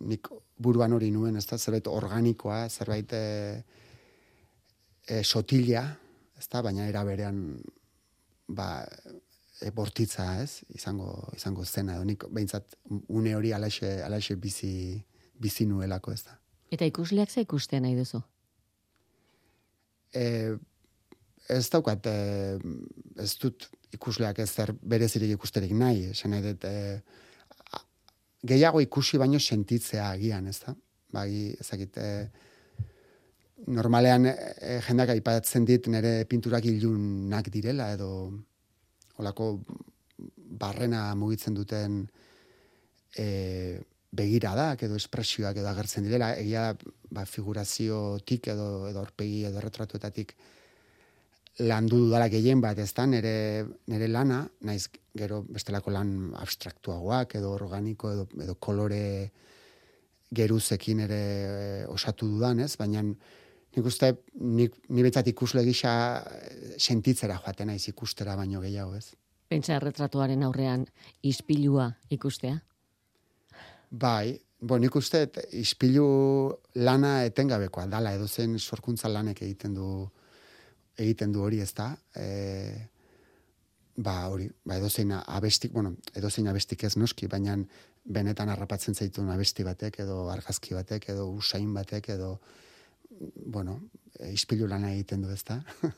nik 0.06 0.30
buruan 0.58 0.96
hori 0.96 1.12
nuen, 1.12 1.38
ez 1.38 1.46
da, 1.48 1.58
zerbait 1.58 1.88
organikoa, 1.92 2.66
zerbait 2.70 3.14
e, 3.14 3.26
e, 5.08 5.24
sotila, 5.24 5.86
ez 6.40 6.48
da, 6.52 6.62
baina 6.66 6.88
era 6.90 7.04
berean 7.08 7.42
ba, 8.48 8.86
e, 9.62 9.72
bortitza, 9.72 10.28
ez, 10.44 10.64
izango, 10.76 11.10
izango 11.36 11.66
zena, 11.66 11.98
edo 11.98 12.08
nik 12.08 12.28
behintzat 12.30 12.78
une 13.08 13.36
hori 13.36 13.54
alaxe, 13.56 13.98
alaxe 14.06 14.38
bizi, 14.40 15.02
bizi 15.42 15.68
nuelako, 15.70 16.16
ez 16.16 16.24
da. 16.28 16.40
Eta 16.74 16.88
ikusleak 16.90 17.32
ze 17.32 17.46
ikustea 17.46 17.82
nahi 17.84 17.96
duzu? 17.98 18.22
E, 20.16 20.56
ez 21.52 21.66
daukat, 21.70 22.08
e, 22.08 22.58
ez 23.22 23.32
dut 23.42 23.70
ikusleak 23.96 24.40
ez 24.44 24.50
zer 24.50 24.74
berezirik 24.82 25.36
ikusterik 25.38 25.76
nahi, 25.76 26.10
esan 26.16 26.36
nahi 26.36 26.50
dut, 26.50 26.66
e, 26.66 27.02
gehiago 28.46 28.82
ikusi 28.84 29.20
baino 29.22 29.40
sentitzea 29.40 30.10
agian, 30.14 30.48
ez 30.48 30.60
da? 30.66 30.76
Bai, 31.16 31.30
ezakit, 31.60 31.98
e, 31.98 32.10
normalean 33.72 34.28
e, 34.30 34.36
jendak 34.86 35.14
aipatzen 35.16 35.66
dit 35.66 35.88
nire 35.92 36.18
pinturak 36.30 36.66
ilunak 36.70 37.50
direla, 37.54 37.92
edo 37.96 38.10
olako 39.22 39.50
barrena 40.60 41.08
mugitzen 41.16 41.56
duten 41.56 42.04
e, 43.18 43.28
begiradak 44.16 44.86
edo 44.88 45.00
espresioak 45.00 45.58
edo 45.60 45.70
agertzen 45.72 46.06
direla, 46.08 46.34
egia 46.40 46.70
ba, 47.12 47.26
figuraziotik 47.26 48.52
edo, 48.54 48.70
edo 48.90 49.02
orpegi 49.04 49.44
edo 49.50 49.64
retratuetatik 49.64 50.36
landu 51.64 52.02
dudala 52.04 52.28
gehien 52.28 52.60
bat, 52.62 52.80
ez 52.80 52.92
da, 52.94 53.06
nire, 53.08 53.66
nire 53.88 54.08
lana, 54.12 54.42
naiz 54.68 54.90
gero 55.16 55.42
bestelako 55.48 55.94
lan 55.96 56.34
abstraktuagoak 56.36 57.38
edo 57.40 57.54
organiko 57.56 58.12
edo, 58.12 58.28
edo 58.44 58.56
kolore 58.60 59.32
geruzekin 60.36 61.06
ere 61.06 61.22
eh, 61.22 61.84
osatu 61.88 62.28
dudan, 62.28 62.60
ez? 62.60 62.74
Baina 62.76 63.04
nik 63.06 63.86
uste, 63.88 64.12
nik, 64.42 64.76
ni 64.90 65.06
betzat 65.06 65.30
ikusle 65.32 65.64
gisa 65.64 65.94
eh, 66.20 66.76
sentitzera 66.78 67.40
joaten 67.40 67.72
naiz 67.72 67.86
ikustera 67.88 68.36
baino 68.36 68.60
gehiago, 68.64 68.96
ez? 69.00 69.14
Pentsa 69.48 69.78
retratuaren 69.80 70.44
aurrean 70.44 70.84
ispilua 71.24 71.92
ikustea? 72.12 72.58
Bai, 73.92 74.36
bo, 74.60 74.80
nik 74.82 74.96
uste 74.98 75.28
ispilu 75.56 76.08
lana 76.84 77.22
etengabekoa 77.30 77.86
dala 77.88 78.12
edo 78.18 78.28
zen 78.28 78.58
sorkuntza 78.60 79.08
lanek 79.08 79.44
egiten 79.46 79.78
du 79.78 80.10
egiten 80.98 81.32
du 81.32 81.44
hori, 81.44 81.60
ez 81.62 81.74
da? 81.76 81.90
E, 82.16 82.28
ba, 83.96 84.28
hori, 84.32 84.50
ba, 84.64 84.78
edozein 84.80 85.12
abestik, 85.16 85.74
bueno, 85.74 85.96
edozein 86.16 86.48
abestik 86.52 86.84
ez 86.84 86.96
noski, 86.98 87.28
baina 87.32 87.58
benetan 88.06 88.50
harrapatzen 88.50 88.96
zaituen 88.96 89.30
abesti 89.34 89.66
batek, 89.66 90.00
edo 90.06 90.30
argazki 90.30 90.76
batek, 90.76 91.10
edo 91.16 91.28
usain 91.34 91.74
batek, 91.74 92.10
edo, 92.16 92.40
bueno, 93.46 93.80
e, 94.20 94.32
ispilu 94.34 94.68
lana 94.68 94.94
egiten 94.94 95.26
du, 95.26 95.32
ez 95.34 95.44
da? 95.48 95.62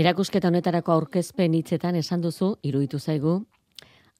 Erakusketa 0.00 0.48
honetarako 0.48 0.94
aurkezpen 0.94 1.54
hitzetan 1.58 1.98
esan 1.98 2.22
duzu, 2.22 2.54
iruditu 2.62 2.98
zaigu, 2.98 3.40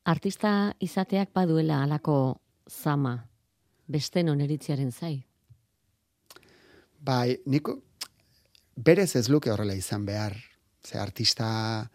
artista 0.04 0.74
izateak 0.82 1.30
baduela 1.32 1.82
alako 1.84 2.40
zama, 2.68 3.14
beste 3.86 4.22
noneritziaren 4.26 4.90
zai? 4.90 5.14
Bai, 7.00 7.38
niko, 7.46 7.78
berez 8.84 9.14
ez 9.16 9.28
luke 9.28 9.50
horrela 9.50 9.74
izan 9.74 10.06
behar. 10.06 10.36
Ze 10.82 10.98
artista, 10.98 11.90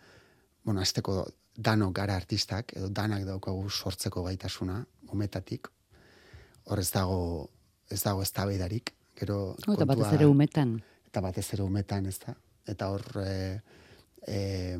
bueno, 0.64 0.82
azteko 0.82 1.26
danok 1.56 1.96
gara 1.96 2.16
artistak, 2.16 2.74
edo 2.78 2.90
danak 2.90 3.24
daukagu 3.26 3.70
sortzeko 3.70 4.24
gaitasuna, 4.28 4.84
umetatik. 5.12 5.70
Hor 6.66 6.80
ez 6.80 6.92
dago, 6.92 7.50
ez 7.90 8.02
dago 8.04 8.22
ez 8.22 8.32
Gero, 9.16 9.56
oh, 9.56 9.74
eta 9.74 9.86
batez 9.86 10.14
ere 10.14 10.26
umetan. 10.28 10.84
Eta 11.08 11.22
batez 11.22 11.54
ere 11.54 11.64
umetan, 11.64 12.06
ez 12.06 12.20
da. 12.20 12.36
Eta 12.68 12.90
hor, 12.92 13.02
e, 13.24 13.62
e, 14.28 14.78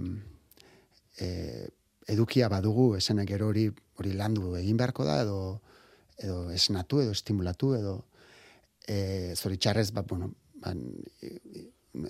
e, 1.18 1.70
edukia 2.08 2.50
badugu, 2.50 2.96
esenek 2.98 3.30
gero 3.30 3.48
hori, 3.48 3.70
hori 3.96 4.12
landu 4.14 4.56
egin 4.60 4.76
beharko 4.76 5.06
da, 5.06 5.22
edo, 5.22 5.62
edo 6.18 6.52
esnatu, 6.52 7.00
edo 7.00 7.14
estimulatu, 7.16 7.74
edo 7.76 7.96
e, 8.88 9.34
zoritxarrez, 9.38 9.94
ba, 9.96 10.02
bueno, 10.02 10.34
ban, 10.60 10.84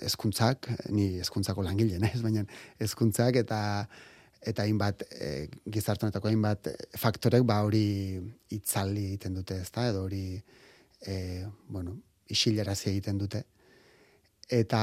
ezkuntzak, 0.02 0.68
ni 0.90 1.16
ezkuntzako 1.22 1.64
langileen, 1.66 2.04
ez, 2.08 2.20
baina 2.24 2.44
ezkuntzak 2.82 3.40
eta 3.42 3.60
eta 4.46 4.62
hainbat 4.62 5.02
e, 5.10 5.48
gizartonetako 5.72 6.28
hainbat 6.30 6.68
faktorek 7.00 7.42
ba 7.48 7.62
hori 7.66 8.20
itzaldi 8.54 9.06
egiten 9.12 9.34
dute, 9.34 9.58
ezta? 9.64 9.88
Edo 9.90 10.04
hori 10.06 10.36
e, 11.02 11.44
bueno, 11.68 11.96
isilarazi 12.30 12.90
egiten 12.92 13.18
dute. 13.18 13.42
Eta 14.46 14.82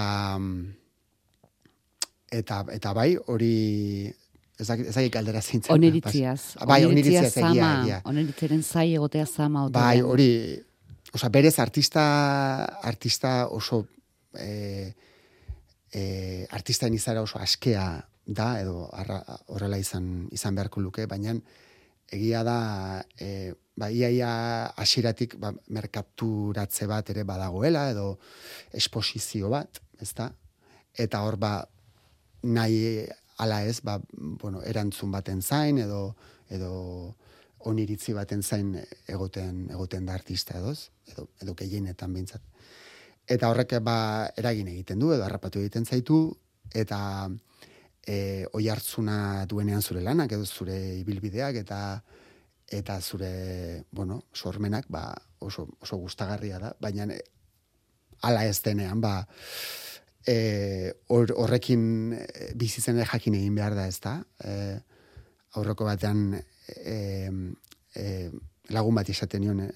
eta 2.34 2.60
eta 2.74 2.94
bai 2.98 3.13
hori 3.16 3.54
ez 4.60 4.68
dakit 4.68 5.13
galdera 5.13 5.42
zintzen. 5.42 5.74
Oniritziaz. 5.74 6.56
Bai, 6.68 6.84
oniritziaz 6.86 7.32
egia, 7.38 7.72
egia. 7.82 8.60
Zai 8.62 8.94
egotea 8.94 9.26
zama. 9.26 9.68
Bai, 9.74 10.02
hori, 10.02 10.30
oza, 11.13 11.30
berez 11.34 11.58
artista, 11.60 12.04
artista 12.84 13.48
oso 13.50 13.86
e, 14.39 14.93
e, 15.91 16.48
artista 16.52 16.88
izara 16.88 17.22
oso 17.22 17.39
askea 17.39 17.86
da, 18.26 18.60
edo 18.62 18.88
horrela 19.52 19.78
izan, 19.78 20.28
izan 20.32 20.56
beharko 20.56 20.82
luke, 20.82 21.06
baina 21.08 21.36
egia 22.13 22.43
da, 22.46 23.04
e, 23.19 23.54
ba, 23.76 23.89
iaia 23.89 24.32
asiratik 24.80 25.36
ba, 25.41 25.52
merkaturatze 25.74 26.88
bat 26.88 27.10
ere 27.10 27.26
badagoela, 27.28 27.89
edo 27.91 28.17
esposizio 28.72 29.50
bat, 29.54 29.82
ez 30.02 30.13
da? 30.17 30.30
Eta 30.93 31.24
hor 31.26 31.38
ba, 31.41 31.56
nahi 32.43 33.04
ala 33.43 33.63
ez, 33.65 33.80
ba, 33.82 34.00
bueno, 34.13 34.62
erantzun 34.62 35.12
baten 35.12 35.41
zain, 35.41 35.80
edo, 35.82 36.15
edo 36.54 36.72
oniritzi 37.69 38.13
baten 38.13 38.43
zain 38.43 38.76
egoten, 39.08 39.69
egoten 39.72 40.06
da 40.06 40.13
artista 40.13 40.58
edoz, 40.60 40.89
edo, 41.12 41.28
edo 41.41 41.56
gehienetan 41.58 42.13
bintzat 42.13 42.53
eta 43.28 43.50
horrek 43.50 43.78
ba 43.84 44.30
eragin 44.38 44.68
egiten 44.68 45.00
du 45.00 45.14
edo 45.14 45.24
harrapatu 45.24 45.60
egiten 45.60 45.86
zaitu 45.86 46.26
eta 46.74 47.30
e, 48.06 48.46
oi 48.52 48.68
hartzuna 48.70 49.46
duenean 49.48 49.82
zure 49.82 50.02
lanak 50.02 50.32
edo 50.36 50.46
zure 50.46 50.78
ibilbideak 51.00 51.62
eta 51.64 51.80
eta 52.68 53.00
zure 53.02 53.84
bueno 53.92 54.24
sormenak 54.34 54.86
ba 54.90 55.14
oso 55.40 55.68
oso 55.80 55.98
gustagarria 55.98 56.60
da. 56.60 56.74
Baina 56.80 57.08
e, 57.14 57.22
hala 58.22 58.46
ez 58.46 58.62
denean 58.64 59.02
ba 59.02 59.28
e, 60.28 60.94
horrekin 61.08 62.14
e, 62.18 62.52
bizi 62.56 62.82
zen 62.82 63.04
jakin 63.04 63.36
egin 63.36 63.56
behar 63.56 63.76
da 63.76 63.88
ezta? 63.88 64.18
E, 64.44 64.80
aurreko 65.54 65.86
batean 65.86 66.34
e, 66.34 67.30
e, 67.96 68.32
lagun 68.71 68.95
bat 68.95 69.10
izaten 69.10 69.43
nion 69.43 69.60
e, 69.65 69.69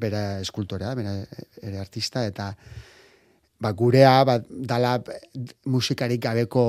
bera 0.00 0.40
eskultorea, 0.40 0.94
bera 0.96 1.14
ere 1.62 1.78
artista, 1.80 2.24
eta 2.26 2.54
ba, 3.60 3.72
gurea 3.72 4.24
ba, 4.24 4.38
dala 4.48 4.96
musikarik 5.66 6.22
gabeko 6.22 6.64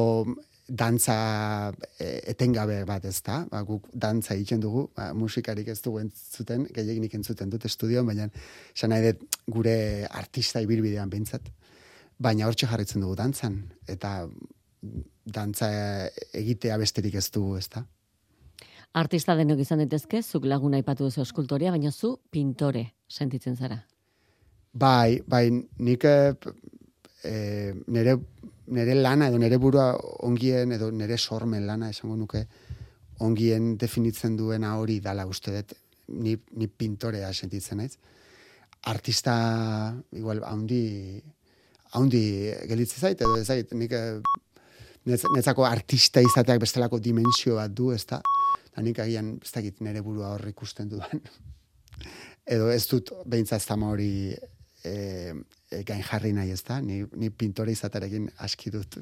dantza 0.70 1.72
e, 1.98 2.10
etengabe 2.34 2.84
bat 2.86 3.06
ez 3.10 3.18
da, 3.26 3.42
ba, 3.50 3.62
guk 3.66 3.88
dantza 3.94 4.36
egiten 4.36 4.62
dugu, 4.62 4.88
ba, 4.96 5.12
musikarik 5.18 5.72
ez 5.72 5.80
dugu 5.82 6.04
entzuten, 6.04 6.68
gehiagin 6.76 7.08
entzuten 7.22 7.50
dut 7.50 7.66
estudioan, 7.66 8.06
baina 8.06 8.30
esan 8.76 8.94
nahi 8.94 9.10
dut 9.10 9.40
gure 9.48 10.06
artista 10.10 10.62
ibilbidean 10.62 11.10
bintzat, 11.10 11.50
baina 12.20 12.48
hortxe 12.48 12.68
jarritzen 12.68 13.02
dugu 13.02 13.16
dantzan, 13.16 13.62
eta 13.88 14.28
dantza 15.26 15.70
egitea 16.34 16.78
besterik 16.78 17.16
ez 17.16 17.30
dugu, 17.32 17.58
ez 17.58 17.68
da. 17.70 17.86
Artista 18.98 19.36
denok 19.38 19.60
izan 19.62 19.84
daitezke, 19.84 20.24
zuk 20.24 20.48
laguna 20.50 20.80
aipatu 20.80 21.06
duzu 21.06 21.22
eskultoria, 21.22 21.72
baina 21.72 21.92
zu 21.92 22.16
pintore 22.32 22.88
sentitzen 23.08 23.56
zara. 23.56 23.78
Bai, 24.74 25.22
bai, 25.28 25.50
nik 25.86 26.06
e, 26.06 27.74
nere, 27.88 28.16
nere 28.74 28.96
lana 28.96 29.28
edo 29.30 29.38
nere 29.38 29.58
burua 29.62 29.92
ongien 30.26 30.72
edo 30.74 30.90
nere 30.92 31.18
sormen 31.18 31.68
lana 31.68 31.90
esango 31.90 32.16
nuke 32.16 32.46
ongien 33.20 33.76
definitzen 33.78 34.38
duena 34.38 34.76
hori 34.80 35.00
dala 35.00 35.26
uste 35.28 35.54
dut 35.54 35.74
ni, 36.08 36.36
ni 36.58 36.68
pintorea 36.68 37.34
sentitzen 37.34 37.78
naiz. 37.78 37.98
Artista, 38.90 39.94
igual, 40.16 40.42
haundi, 40.48 41.22
haundi 41.94 42.24
gelitze 42.70 43.02
zait, 43.02 43.22
edo 43.22 43.44
zait, 43.44 43.74
nik 43.74 43.94
netzako 45.06 45.66
artista 45.68 46.22
izateak 46.24 46.62
bestelako 46.62 47.00
dimensio 47.00 47.60
bat 47.60 47.74
du, 47.76 47.92
ez 47.94 48.06
da? 48.80 48.86
nik 48.86 49.00
agian 49.04 49.36
ez 49.44 49.52
dakit 49.52 49.82
nire 49.84 50.02
burua 50.02 50.34
hor 50.34 50.48
ikusten 50.48 50.90
dudan. 50.90 51.22
Edo 52.56 52.70
ez 52.72 52.86
dut 52.88 53.12
behintza 53.26 53.60
ez 53.60 53.68
hori 53.70 54.34
e, 54.84 54.94
e, 55.72 55.84
gain 55.84 56.02
jarri 56.02 56.34
nahi 56.34 56.52
ez 56.52 56.64
da, 56.64 56.80
ni, 56.82 57.04
ni 57.16 57.30
pintore 57.30 57.72
izatarekin 57.72 58.30
aski 58.38 58.72
dut. 58.72 58.98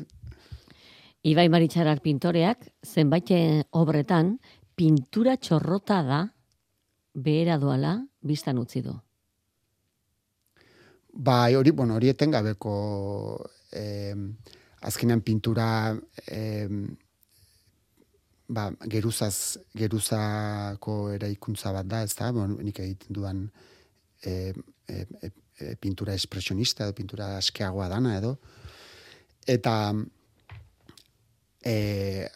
Ibai 1.24 1.48
Maritxarak 1.50 2.02
pintoreak, 2.02 2.68
zenbait 2.86 3.30
obretan, 3.72 4.38
pintura 4.76 5.38
txorrota 5.38 6.02
da, 6.04 6.22
behera 7.14 7.58
doala, 7.58 7.98
biztan 8.22 8.58
utzi 8.62 8.84
du. 8.86 8.94
Bai, 11.18 11.56
hori, 11.56 11.72
bueno, 11.72 11.96
hori 11.98 12.12
etengabeko 12.14 12.74
eh, 13.74 14.14
azkenean 14.86 15.24
pintura 15.26 15.98
eh, 16.28 16.70
ba, 18.48 18.70
geruzaz, 18.88 19.58
geruzako 19.76 20.98
eraikuntza 21.16 21.74
bat 21.76 21.88
da, 21.90 22.04
ez 22.04 22.16
da, 22.16 22.32
bon, 22.36 22.56
nik 22.64 22.80
egiten 22.84 23.16
duan 23.16 23.44
e, 24.24 24.54
e, 24.88 25.04
e, 25.22 25.32
e, 25.60 25.76
pintura 25.82 26.16
espresionista 26.16 26.86
edo 26.86 26.96
pintura 26.96 27.36
askeagoa 27.38 27.90
dana 27.92 28.16
edo. 28.18 28.38
Eta 29.48 29.94
e, 31.64 32.28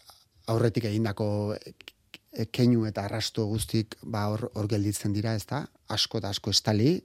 aurretik 0.51 0.87
egindako 0.91 1.27
e, 1.55 2.45
keinu 2.51 2.85
eta 2.87 3.05
arrasto 3.07 3.47
guztik 3.47 3.97
ba, 4.03 4.27
hor, 4.31 4.49
hor 4.55 4.69
gelditzen 4.71 5.15
dira, 5.15 5.35
ez 5.35 5.45
da, 5.47 5.65
asko 5.91 6.19
da 6.23 6.31
asko 6.31 6.51
estali, 6.51 6.97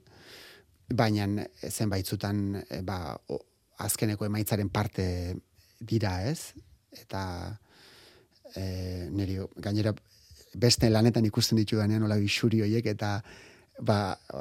baina 0.87 1.47
zenbaitzutan 1.67 2.63
e, 2.63 2.81
ba, 2.87 3.15
azkeneko 3.83 4.27
emaitzaren 4.27 4.69
parte 4.73 5.07
dira, 5.79 6.21
ez? 6.27 6.53
Eta 6.97 7.21
e, 8.57 9.07
niri, 9.13 9.37
gainera 9.63 9.93
beste 10.57 10.89
lanetan 10.89 11.25
ikusten 11.27 11.59
ditu 11.59 11.77
danean 11.77 12.07
hola 12.07 12.17
bisuri 12.17 12.63
horiek 12.65 12.89
eta 12.93 13.17
ba, 13.85 13.99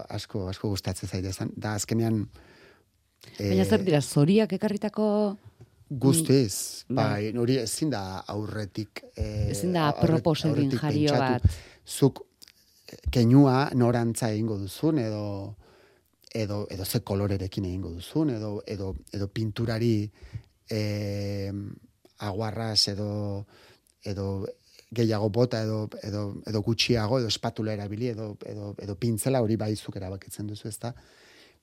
asko, 0.08 0.46
asko 0.48 0.70
gustatzen 0.72 1.10
zaite 1.10 1.32
zan. 1.32 1.52
Da 1.56 1.74
azkenean... 1.76 2.22
E, 3.36 3.50
Baina 3.50 3.66
zer 3.66 3.84
dira, 3.84 4.00
zoriak 4.00 4.56
ekarritako... 4.56 5.08
Guztiz, 5.86 6.82
mm, 6.88 6.96
bai, 6.98 7.28
nori 7.36 7.60
ezin 7.60 7.92
da 7.92 8.22
aurretik... 8.32 9.04
E, 9.14 9.52
ezin 9.52 9.76
da 9.76 9.90
apropos 9.92 10.40
egin 10.48 10.72
jario 10.72 11.12
bat. 11.14 11.44
Zuk 11.86 12.24
keinua 13.14 13.68
norantza 13.78 14.32
egingo 14.32 14.56
duzun, 14.58 14.98
edo 15.02 15.22
edo, 16.36 16.66
edo 16.70 16.84
ze 16.84 17.00
kolorerekin 17.00 17.64
egingo 17.64 17.90
duzun, 17.96 18.30
edo, 18.36 18.50
edo, 18.66 18.94
edo 19.12 19.28
pinturari 19.32 20.10
e, 20.70 21.52
aguarras 22.18 22.88
edo 22.92 23.46
edo 24.06 24.46
gehiago 24.94 25.28
bota 25.30 25.62
edo, 25.62 25.88
edo, 26.02 26.22
edo 26.46 26.62
gutxiago 26.62 27.18
edo 27.18 27.28
espatula 27.28 27.74
erabili 27.74 28.12
edo, 28.12 28.36
edo, 28.46 28.74
edo 28.78 28.94
pintzela 28.96 29.42
hori 29.42 29.56
baizuk 29.58 29.96
erabakitzen 29.98 30.46
duzu 30.46 30.68
ezta? 30.68 30.92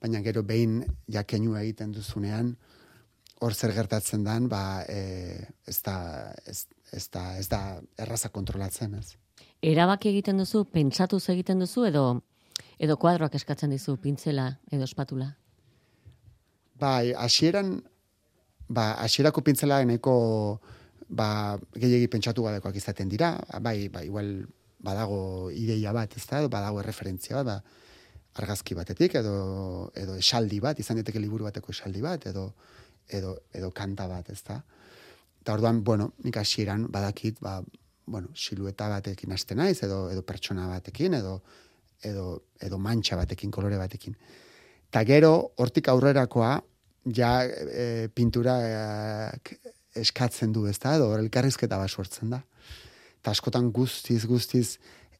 Baina 0.01 0.19
gero 0.25 0.43
behin 0.43 0.81
jakenua 1.07 1.61
egiten 1.63 1.93
duzunean 1.95 2.55
hor 3.43 3.55
zer 3.55 3.73
gertatzen 3.75 4.23
dan 4.23 4.49
ba 4.51 4.83
e, 4.87 5.47
ez 5.67 5.79
da 5.83 5.95
ez, 6.45 6.65
ez 6.91 7.07
da 7.11 7.23
ez 7.39 7.47
da 7.51 7.61
erraza 7.97 8.29
kontrolatzen 8.29 8.99
ez? 8.99 9.15
Erabaki 9.63 10.11
egiten 10.11 10.37
duzu 10.37 10.65
pentsatu 10.65 11.19
egiten 11.31 11.63
duzu 11.63 11.87
edo 11.87 12.05
edo 12.79 12.97
kuadroak 12.99 13.35
eskatzen 13.39 13.71
dizu 13.71 13.95
pintzela 13.97 14.49
edo 14.71 14.83
espatula? 14.83 15.33
Bai 16.79 17.13
hasieran 17.13 17.77
ba 18.67 18.93
hasierako 19.03 19.41
pintzela 19.41 19.81
eneko 19.81 20.59
ba, 21.09 21.57
gehiagi 21.75 22.09
pentsatu 22.11 22.43
gabekoak 22.45 22.75
izaten 22.79 23.09
dira, 23.09 23.35
bai, 23.61 23.89
bai, 23.89 24.05
igual 24.07 24.45
badago 24.83 25.49
ideia 25.51 25.93
bat, 25.95 26.15
ez 26.17 26.25
da, 26.27 26.43
badago 26.47 26.81
referentzia 26.83 27.41
bat, 27.41 27.45
ba, 27.45 27.81
argazki 28.41 28.75
batetik, 28.75 29.15
edo, 29.21 29.91
edo 29.95 30.17
esaldi 30.17 30.59
bat, 30.59 30.79
izan 30.79 30.97
diteke 30.99 31.21
liburu 31.21 31.45
bateko 31.45 31.71
esaldi 31.71 32.01
bat, 32.01 32.25
edo, 32.31 32.47
edo, 33.07 33.35
edo 33.53 33.69
kanta 33.71 34.07
bat, 34.09 34.29
ez 34.33 34.41
da. 34.47 34.59
Eta 35.43 35.53
orduan, 35.53 35.83
bueno, 35.83 36.13
nik 36.23 36.37
hasieran 36.41 36.87
badakit, 36.91 37.39
ba, 37.43 37.59
bueno, 38.05 38.29
silueta 38.35 38.89
batekin 38.89 39.31
hasten 39.31 39.61
naiz, 39.61 39.77
edo, 39.85 40.07
edo 40.11 40.23
pertsona 40.25 40.67
batekin, 40.67 41.13
edo, 41.19 41.37
edo, 42.03 42.27
edo 42.59 42.79
mantxa 42.79 43.19
batekin, 43.19 43.51
kolore 43.51 43.77
batekin. 43.77 44.17
Ta 44.91 45.03
gero, 45.07 45.53
hortik 45.57 45.87
aurrerakoa, 45.93 46.55
ja 47.11 47.43
e, 47.45 48.09
pintura 48.13 48.57
eskatzen 49.95 50.53
du, 50.53 50.65
ez 50.69 50.77
da, 50.81 50.95
edo 50.97 51.11
elkarrizketa 51.17 51.77
bat 51.77 51.91
sortzen 51.91 52.33
da. 52.33 52.41
Eta 53.21 53.31
askotan 53.31 53.71
guztiz, 53.71 54.23
guztiz, 54.27 54.79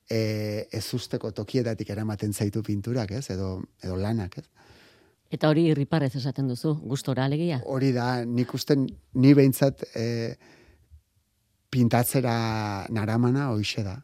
e, 0.09 0.67
ez 0.71 0.86
usteko 0.93 1.31
tokietatik 1.31 1.89
eramaten 1.93 2.33
zaitu 2.33 2.63
pinturak, 2.63 3.12
ez, 3.12 3.29
edo, 3.33 3.55
edo 3.83 3.97
lanak, 3.99 4.39
ez. 4.41 4.47
Eta 5.33 5.49
hori 5.49 5.65
irriparez 5.71 6.12
esaten 6.19 6.49
duzu, 6.51 6.75
gustora 6.86 7.25
alegia? 7.25 7.59
Hori 7.65 7.89
da, 7.95 8.07
nik 8.25 8.53
usten, 8.53 8.86
ni 9.17 9.33
behintzat 9.33 9.81
e, 9.97 10.05
pintatzera 11.73 12.36
naramana 12.93 13.49
hoixe 13.53 13.86
da. 13.86 13.97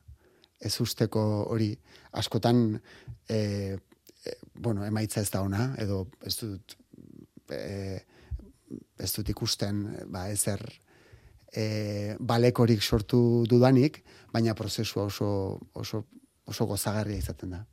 Ez 0.59 0.73
usteko 0.81 1.21
hori, 1.53 1.69
askotan, 2.17 2.63
e, 3.29 3.37
e, 4.25 4.35
bueno, 4.55 4.85
emaitza 4.87 5.21
ez 5.21 5.29
da 5.29 5.43
ona, 5.45 5.73
edo 5.77 6.07
ez 6.25 6.33
dut, 6.39 6.75
e, 7.53 7.99
ez 8.99 9.11
dut 9.15 9.29
ikusten, 9.29 9.81
ba, 10.11 10.27
ezer 10.29 10.61
e, 11.55 12.15
balekorik 12.19 12.83
sortu 12.83 13.45
dudanik, 13.49 14.03
baina 14.33 14.55
prozesua 14.55 15.07
oso, 15.09 15.59
oso, 15.73 16.05
oso 16.45 16.65
gozagarria 16.69 17.17
izaten 17.17 17.57
da. 17.57 17.65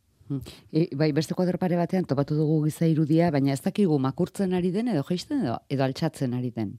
E, 0.72 0.88
bai, 0.98 1.12
beste 1.14 1.36
kuadro 1.38 1.58
pare 1.58 1.76
batean 1.78 2.06
topatu 2.08 2.34
dugu 2.38 2.64
giza 2.64 2.88
irudia, 2.90 3.30
baina 3.30 3.54
ez 3.54 3.62
dakigu 3.62 3.98
makurtzen 4.02 4.56
ari 4.58 4.72
den 4.74 4.88
edo 4.90 5.04
jaisten 5.06 5.44
edo 5.44 5.60
edo 5.70 5.86
altxatzen 5.86 6.34
ari 6.34 6.50
den. 6.50 6.76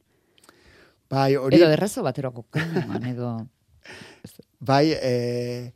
Bai, 1.10 1.36
hori... 1.40 1.56
Edo 1.56 1.70
errazo 1.72 2.04
bateroko 2.04 2.46
edo... 3.08 3.38
bai, 4.72 4.92
e, 4.92 5.72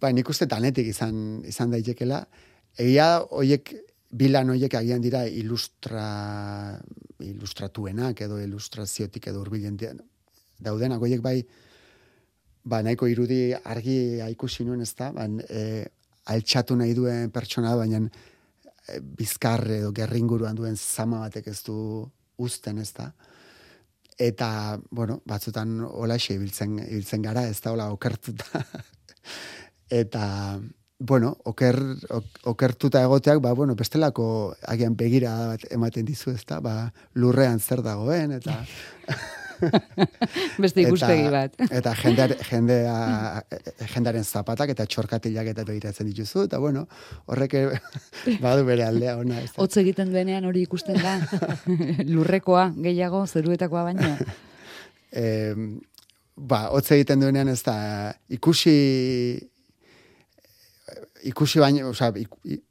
bai, 0.00 0.12
nik 0.16 0.28
uste 0.32 0.48
tanetik 0.48 0.88
izan, 0.88 1.42
izan 1.44 1.74
daitekela. 1.74 2.22
Egia 2.80 3.18
hoiek 3.28 3.74
bilan 4.10 4.50
hoiek 4.54 4.74
agian 4.78 5.02
dira 5.02 5.24
ilustra, 5.26 6.78
ilustratuenak 7.24 8.20
edo 8.26 8.38
ilustraziotik 8.42 9.28
edo 9.32 9.42
urbilen 9.42 9.78
daudenak 10.58 11.02
hoiek 11.02 11.22
bai, 11.22 11.40
ba, 12.64 12.82
nahiko 12.82 13.08
irudi 13.10 13.52
argi 13.54 14.22
ikusi 14.30 14.64
nuen 14.64 14.82
ez 14.82 14.92
da, 14.98 15.12
ba, 15.12 15.26
e, 15.48 15.84
altxatu 16.32 16.76
nahi 16.76 16.94
duen 16.94 17.30
pertsona, 17.34 17.74
baina 17.76 18.00
e, 18.02 19.00
bizkar 19.00 19.66
edo 19.78 19.92
gerringuruan 19.92 20.56
duen 20.56 20.76
zama 20.76 21.20
batek 21.26 21.50
ez 21.52 21.60
du 21.66 21.76
uzten 22.38 22.78
ez 22.78 22.92
da. 22.96 23.10
Eta, 24.16 24.78
bueno, 24.90 25.20
batzutan 25.28 25.82
hola 25.84 26.16
ibiltzen, 26.16 26.78
ibiltzen 26.86 27.22
gara, 27.22 27.46
ez 27.46 27.60
da 27.60 27.72
hola 27.74 27.90
okertuta. 27.92 28.62
Eta, 30.00 30.24
bueno, 30.98 31.36
oker, 31.44 31.78
okertuta 32.44 33.02
egoteak, 33.02 33.40
ba, 33.44 33.52
bueno, 33.52 33.74
bestelako 33.76 34.56
agian 34.66 34.96
begira 34.96 35.34
bat 35.52 35.66
ematen 35.70 36.06
dizu 36.08 36.32
ez 36.32 36.44
da, 36.48 36.60
ba, 36.60 36.92
lurrean 37.14 37.60
zer 37.60 37.82
dagoen, 37.84 38.38
eta... 38.38 38.62
Beste 40.60 40.82
ikuspegi 40.82 41.30
bat. 41.32 41.54
Eta 41.78 41.94
jendea, 41.96 42.26
jendea, 42.44 42.96
jendaren 43.94 44.24
zapatak 44.24 44.74
eta 44.74 44.84
txorkatilak 44.84 45.48
eta 45.52 45.64
behiratzen 45.64 46.10
dituzu, 46.10 46.44
eta 46.44 46.60
bueno, 46.60 46.84
horrek 47.32 47.56
badu 48.44 48.66
bere 48.68 48.84
aldea 48.84 49.16
ona. 49.16 49.40
Hotz 49.56 49.78
egiten 49.80 50.12
duenean 50.12 50.44
hori 50.44 50.66
ikusten 50.66 51.00
da, 51.00 51.16
lurrekoa 52.04 52.68
gehiago, 52.76 53.24
zeruetakoa 53.26 53.86
baino. 53.90 54.12
E, 55.08 55.26
ba, 56.36 56.66
hotz 56.76 56.90
egiten 56.98 57.24
duenean 57.24 57.48
ez 57.48 57.62
da, 57.64 57.76
ikusi 58.28 58.76
ikusi 61.26 61.60
baino, 61.60 61.88
o 61.90 61.94
sea, 61.94 62.12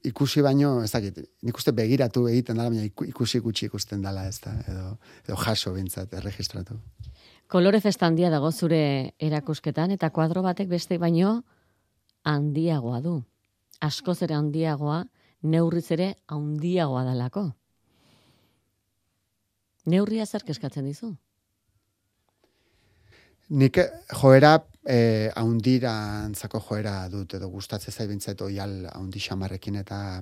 ikusi 0.03 0.41
baino, 0.45 0.77
ez 0.83 0.91
dakit, 0.93 1.19
nik 1.43 1.57
uste 1.59 1.73
begiratu 1.75 2.25
egiten 2.31 2.57
dela, 2.57 2.71
baina 2.71 2.85
ikusi 2.87 3.41
gutxi 3.43 3.67
ikusten 3.69 4.03
dela, 4.05 4.25
ez 4.29 4.39
da, 4.43 4.55
edo, 4.71 4.85
edo 5.25 5.37
jaso 5.43 5.73
bintzat, 5.75 6.13
erregistratu. 6.19 6.77
Kolore 7.51 7.81
festandia 7.81 8.31
dago 8.33 8.51
zure 8.51 8.79
erakusketan, 9.21 9.93
eta 9.95 10.09
kuadro 10.09 10.41
batek 10.45 10.71
beste 10.71 10.97
baino 11.01 11.41
handiagoa 12.25 13.01
du. 13.05 13.19
Askoz 13.85 14.21
ere 14.25 14.37
handiagoa, 14.37 15.03
neurriz 15.43 15.85
ere 15.93 16.15
handiagoa 16.31 17.03
dalako. 17.05 17.49
Neurria 19.85 20.25
zer 20.25 20.47
keskatzen 20.47 20.87
dizu? 20.89 21.13
Nik 23.49 23.77
joera 24.09 24.55
eh 24.89 25.29
haundirantzako 25.37 26.59
joera 26.65 27.07
dut 27.09 27.33
edo 27.37 27.49
gustatzen 27.49 27.93
zait 27.93 28.09
bintzat 28.09 28.41
oial 28.41 28.87
haundi 28.91 29.19
xamarrekin 29.19 29.75
eta 29.75 30.21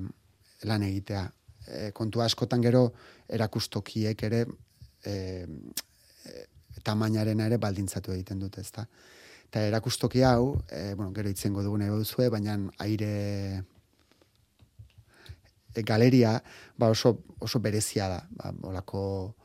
lan 0.64 0.84
egitea. 0.84 1.24
E, 1.68 1.92
kontu 1.96 2.20
askotan 2.20 2.62
gero 2.62 2.92
erakustokiek 3.30 4.24
ere 4.24 4.46
e, 5.06 5.14
e, 6.26 6.46
tamainaren 6.84 7.40
ere 7.40 7.58
baldintzatu 7.58 8.12
egiten 8.12 8.40
dute, 8.40 8.62
ezta. 8.62 8.86
Eta 9.48 9.62
erakustoki 9.70 10.24
hau, 10.24 10.60
e, 10.70 10.94
bueno, 10.94 11.14
gero 11.14 11.30
itzengo 11.30 11.64
dugun 11.64 11.82
ego 11.82 12.02
baina 12.30 12.58
aire 12.80 13.64
e, 15.74 15.82
galeria 15.82 16.44
ba 16.78 16.90
oso, 16.90 17.24
oso 17.40 17.60
berezia 17.60 18.10
da. 18.10 18.28
Ba, 18.32 18.54
olako 18.64 19.36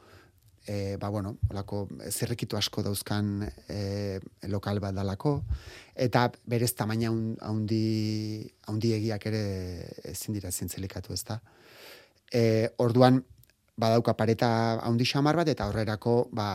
e, 0.69 0.97
ba, 1.01 1.09
bueno, 1.09 1.39
olako 1.49 1.87
zerrekitu 2.11 2.59
asko 2.59 2.83
dauzkan 2.85 3.41
e, 3.73 4.21
lokal 4.53 4.81
bat 4.85 4.95
dalako, 4.95 5.39
eta 5.97 6.27
berez 6.45 6.75
tamaina 6.77 7.09
haundi, 7.49 8.45
haundi 8.69 8.93
egiak 8.99 9.25
ere 9.31 9.43
ezin 10.13 10.37
dira 10.37 10.53
zintzelikatu 10.53 11.17
ez 11.17 11.23
da. 11.25 11.39
E, 12.29 12.43
orduan, 12.85 13.23
badauka 13.81 14.13
pareta 14.19 14.51
haundi 14.85 15.09
xamar 15.09 15.41
bat, 15.41 15.49
eta 15.49 15.71
horrerako, 15.71 16.19
ba, 16.37 16.51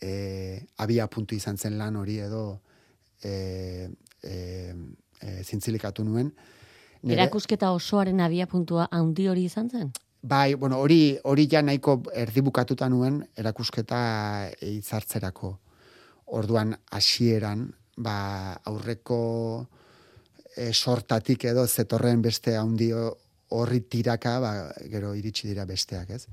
e, 0.00 0.62
abia 0.80 1.06
puntu 1.12 1.36
izan 1.36 1.60
zen 1.60 1.76
lan 1.76 2.00
hori 2.00 2.22
edo 2.24 2.46
e, 3.20 3.90
e, 4.24 4.34
e, 5.20 5.42
zintzilikatu 5.44 6.08
nuen. 6.08 6.32
Erakusketa 7.02 7.72
osoaren 7.74 8.22
abia 8.24 8.46
puntua 8.46 8.88
haundi 8.90 9.28
hori 9.28 9.44
izan 9.50 9.68
zen? 9.68 9.92
Bai, 10.22 10.54
bueno, 10.54 10.78
hori 10.78 11.18
hori 11.26 11.48
ja 11.50 11.60
nahiko 11.66 11.96
erdibukatuta 12.14 12.86
nuen 12.88 13.16
erakusketa 13.36 13.98
hitzartzerako. 14.62 15.50
Orduan 16.38 16.76
hasieran, 16.94 17.64
ba, 17.98 18.54
aurreko 18.70 19.18
e, 20.56 20.70
sortatik 20.72 21.48
edo 21.50 21.66
zetorren 21.66 22.22
beste 22.22 22.54
handi 22.56 22.92
horri 22.94 23.80
tiraka, 23.90 24.38
ba, 24.40 24.52
gero 24.94 25.10
iritsi 25.18 25.50
dira 25.50 25.66
besteak, 25.66 26.14
ez? 26.14 26.26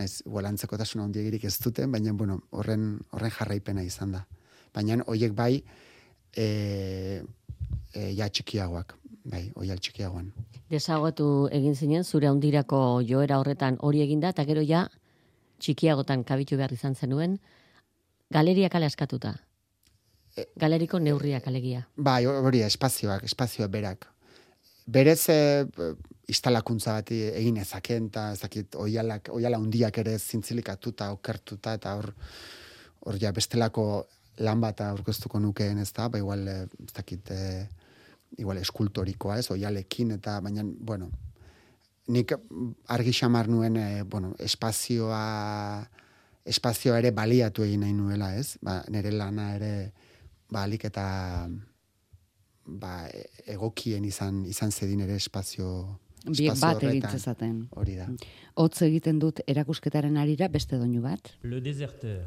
Naiz, 0.00 0.24
gualantzeko 0.26 0.76
tasun 0.76 1.04
handi 1.06 1.22
egirik 1.22 1.46
ez 1.46 1.54
duten, 1.62 1.94
baina, 1.94 2.12
bueno, 2.12 2.40
horren, 2.50 2.96
horren 3.12 3.34
jarraipena 3.38 3.86
izan 3.86 4.18
da. 4.18 4.24
Baina, 4.74 4.98
hoiek 5.06 5.38
bai, 5.38 5.62
e, 6.34 7.22
e, 7.94 8.12
ja 8.14 8.28
txikiagoak, 8.28 8.94
bai, 9.24 9.48
oi 9.56 9.68
txikiagoan 9.76 10.32
desagotu 10.70 11.48
egin 11.52 11.74
zinen, 11.74 12.04
zure 12.04 12.28
handirako 12.28 13.00
joera 13.08 13.38
horretan 13.40 13.78
hori 13.80 14.02
eginda, 14.04 14.32
eta 14.34 14.44
gero 14.48 14.62
ja, 14.64 14.86
txikiagotan 15.62 16.24
kabitu 16.28 16.58
behar 16.60 16.72
izan 16.72 16.94
zenuen, 16.94 17.38
galeriak 18.34 18.74
ale 18.74 18.90
askatuta. 18.90 19.34
E, 20.36 20.46
Galeriko 20.60 21.00
neurriak 21.00 21.48
alegia. 21.48 21.86
Bai, 21.96 22.24
hori, 22.26 22.62
espazioak, 22.62 23.24
espazioak 23.24 23.72
berak. 23.72 24.06
Berez 24.88 25.28
e, 25.32 25.40
instalakuntza 26.28 26.98
bat 27.00 27.10
egin 27.16 27.58
ezaken, 27.64 28.12
eta 28.12 28.28
ezakit, 28.36 28.76
oialak, 28.76 29.32
oiala 29.32 29.60
hundiak 29.60 29.98
ere 30.04 30.18
zintzilikatuta, 30.18 31.10
okertuta, 31.16 31.74
eta 31.80 31.96
hor, 31.96 32.12
hor 33.06 33.18
ja, 33.20 33.32
bestelako 33.32 33.88
lan 34.44 34.60
bat 34.62 34.80
aurkeztuko 34.86 35.40
nukeen, 35.42 35.78
ez 35.82 35.90
da, 35.92 36.08
ba, 36.08 36.20
igual, 36.20 36.46
e, 36.48 36.56
ez 36.84 36.92
dakit, 36.94 37.30
e, 37.30 37.66
igual 38.38 38.60
eskultorikoa, 38.62 39.38
ez, 39.38 39.50
oialekin, 39.54 40.12
eta 40.18 40.38
baina, 40.44 40.64
bueno, 40.64 41.10
nik 42.14 42.34
argi 42.94 43.14
xamar 43.14 43.48
nuen, 43.48 43.76
e, 43.76 44.02
bueno, 44.02 44.34
espazioa, 44.38 45.22
espazioa 46.48 46.98
ere 47.02 47.12
baliatu 47.16 47.64
egin 47.66 47.84
nahi 47.84 47.96
nuela, 47.96 48.34
ez, 48.36 48.56
ba, 48.62 48.80
nire 48.92 49.12
lana 49.12 49.54
ere, 49.56 49.72
balik 50.48 50.88
eta 50.88 51.06
ba, 52.64 52.92
egokien 53.46 54.04
izan, 54.04 54.44
izan 54.48 54.72
zedin 54.72 55.04
ere 55.04 55.16
espazio, 55.16 55.98
Biek 56.26 56.56
bat 56.60 56.82
zaten. 57.16 57.68
Hori 57.78 57.94
da. 57.96 58.08
Hotz 58.58 58.82
egiten 58.82 59.20
dut 59.22 59.38
erakusketaren 59.46 60.16
arira 60.18 60.48
beste 60.50 60.76
doinu 60.76 61.00
bat. 61.04 61.30
Le 61.42 61.60
deserteur. 61.62 62.26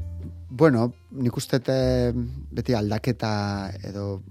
bueno, 0.51 0.91
nik 1.15 1.37
uste 1.39 1.61
eh, 1.71 2.11
beti 2.51 2.75
aldaketa 2.75 3.71
edo 3.87 4.21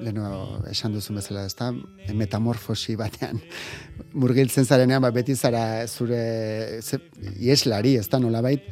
leno 0.00 0.62
esan 0.70 0.94
duzu 0.94 1.14
bezala, 1.16 1.44
ezta? 1.44 1.72
Metamorfosi 2.14 2.94
batean 2.96 3.40
murgiltzen 4.22 4.64
zarenean, 4.64 5.02
ba, 5.02 5.10
beti 5.10 5.34
zara 5.34 5.86
zure 5.88 6.80
ze, 6.80 7.00
ieslari, 7.36 7.96
ezta 8.00 8.20
nolabait, 8.22 8.62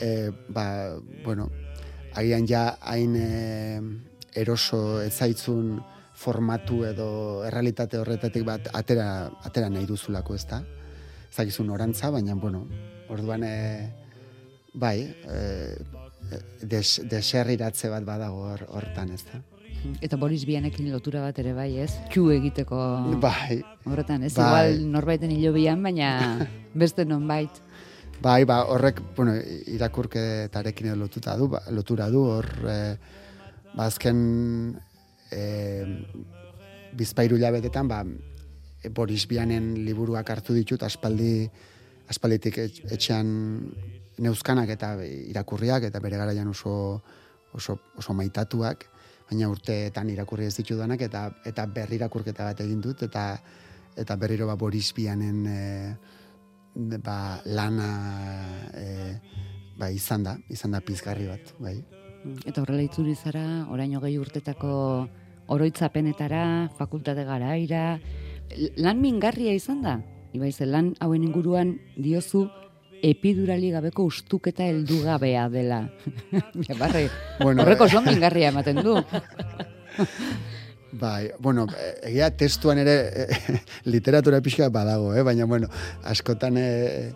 e, 0.00 0.30
ba, 0.54 0.66
bueno, 1.24 1.48
agian 2.14 2.46
ja 2.46 2.64
hain 2.92 3.16
e, 3.16 3.80
eroso 4.38 5.00
etzaitzun 5.02 5.78
formatu 6.18 6.82
edo 6.86 7.08
errealitate 7.48 7.98
horretatik 7.98 8.44
bat 8.46 8.68
atera, 8.74 9.30
atera 9.48 9.72
nahi 9.72 9.88
duzulako, 9.88 10.36
ezta? 10.36 10.60
Zakizun 11.32 11.72
orantza, 11.72 12.12
baina, 12.14 12.36
bueno, 12.36 12.66
orduan, 13.08 13.48
e, 13.48 14.07
bai, 14.78 14.98
e, 15.26 15.76
des, 16.62 16.94
deserriratze 17.10 17.90
bat 17.90 18.04
badago 18.06 18.44
hor, 18.52 18.64
hortan, 18.78 19.10
ezta? 19.16 19.40
Eta 20.02 20.18
Boris 20.18 20.42
Bianekin 20.46 20.88
lotura 20.90 21.20
bat 21.22 21.38
ere 21.38 21.52
bai, 21.54 21.68
ez? 21.84 21.92
Txu 22.10 22.24
egiteko 22.34 22.78
Bai, 23.22 23.60
horretan, 23.86 24.24
ez? 24.26 24.32
Bai. 24.34 24.46
Igual 24.74 24.90
norbaiten 24.90 25.30
hilo 25.30 25.52
bian, 25.54 25.82
baina 25.86 26.10
beste 26.82 27.04
nonbait. 27.06 27.62
Bai, 28.22 28.42
ba, 28.50 28.64
horrek, 28.66 28.98
bueno, 29.14 29.36
irakurketarekin 29.70 30.90
lotuta 30.98 31.36
du, 31.38 31.46
ba, 31.52 31.62
lotura 31.70 32.08
du, 32.10 32.24
hor, 32.26 32.48
e, 32.66 32.78
ba, 33.76 33.86
azken 33.86 34.18
e, 35.30 35.44
bizpairu 36.98 37.38
jabetetan, 37.38 37.86
ba, 37.90 38.02
Boris 38.94 39.26
Bianen 39.30 39.72
liburuak 39.86 40.28
hartu 40.34 40.54
ditut, 40.54 40.82
aspaldi, 40.86 41.46
aspalditik 42.10 42.58
et- 42.64 42.82
etxean 42.94 43.30
neuzkanak 44.18 44.70
eta 44.74 44.94
irakurriak, 45.04 45.88
eta 45.88 46.00
bere 46.00 46.18
garaian 46.20 46.48
oso, 46.48 47.00
oso, 47.54 47.78
oso 47.98 48.14
maitatuak, 48.14 48.86
baina 49.28 49.48
urteetan 49.52 50.10
irakurri 50.10 50.48
ez 50.48 50.56
ditudanak, 50.56 51.02
eta, 51.06 51.28
eta 51.46 51.66
berri 51.66 51.98
irakurketa 52.00 52.50
bat 52.50 52.60
egin 52.64 52.80
dut, 52.84 53.02
eta 53.06 53.30
eta 53.98 54.14
berriro 54.14 54.46
ba 54.46 54.54
Boris 54.54 54.92
Bianen 54.94 55.46
e, 55.46 55.62
ba, 57.02 57.40
lana 57.44 57.90
e, 58.70 59.18
ba, 59.78 59.90
izan 59.90 60.22
da, 60.22 60.36
izan 60.48 60.76
da 60.76 60.80
pizgarri 60.80 61.26
bat, 61.26 61.54
bai. 61.58 61.74
Eta 62.46 62.62
horrela 62.62 62.84
itzuri 62.86 63.16
zara, 63.18 63.66
orain 63.74 63.96
hogei 63.98 64.14
urtetako 64.18 64.70
oroitzapenetara, 65.54 66.70
fakultate 66.78 67.24
garaira, 67.26 67.98
lan 68.78 69.02
mingarria 69.02 69.54
izan 69.56 69.82
da? 69.82 69.98
Ibai 70.36 70.52
ze 70.52 70.66
lan 70.68 70.92
hauen 71.00 71.24
inguruan 71.24 71.78
diozu 71.96 72.46
epidurali 73.02 73.70
gabeko 73.70 74.04
ustuketa 74.08 74.66
heldugabea 74.66 75.48
dela. 75.52 75.82
ja, 76.68 76.76
barre, 76.78 77.08
Bueno, 77.40 77.62
horreko 77.62 77.84
oso 77.84 78.02
mingarria 78.02 78.52
ematen 78.52 78.82
du. 78.82 78.96
Bai, 80.98 81.30
bueno, 81.38 81.66
egia 82.02 82.30
testuan 82.32 82.78
ere 82.80 82.94
e, 83.12 83.58
literatura 83.92 84.40
pixka 84.40 84.70
badago, 84.72 85.12
eh? 85.14 85.22
baina, 85.22 85.44
bueno, 85.44 85.68
askotan, 86.08 86.56
e, 86.56 87.12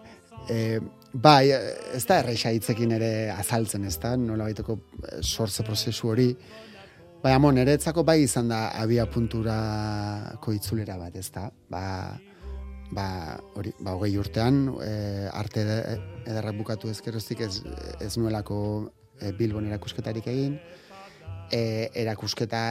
e, 0.52 0.80
bai, 1.12 1.54
ez 1.96 2.02
da 2.04 2.18
erreixa 2.20 2.52
hitzekin 2.52 2.92
ere 2.98 3.30
azaltzen, 3.32 3.86
ez 3.88 3.96
da, 4.02 4.12
nola 4.20 4.44
baiteko 4.50 4.76
sortze 5.22 5.64
prozesu 5.64 6.12
hori, 6.12 6.28
baina, 7.24 7.38
mon, 7.40 7.62
eretzako 7.64 8.04
bai 8.04 8.18
izan 8.26 8.52
da 8.52 8.66
abia 8.76 9.06
punturako 9.08 10.52
itzulera 10.52 10.98
bat, 11.00 11.16
ez 11.16 11.30
da, 11.32 11.48
ba, 11.72 11.86
ba, 12.92 13.40
hori, 13.56 13.72
ba, 13.80 13.94
hogei 13.96 14.16
urtean, 14.20 14.66
e, 14.84 15.28
arte 15.32 15.64
ede- 15.64 15.98
ederrak 16.26 16.56
bukatu 16.58 16.90
ezkeroztik 16.92 17.40
ez, 17.40 17.62
ez 18.00 18.16
nuelako 18.20 18.58
e, 19.18 19.32
Bilbon 19.38 19.66
erakusketarik 19.70 20.28
egin, 20.28 20.58
e, 21.50 21.88
erakusketa 22.04 22.62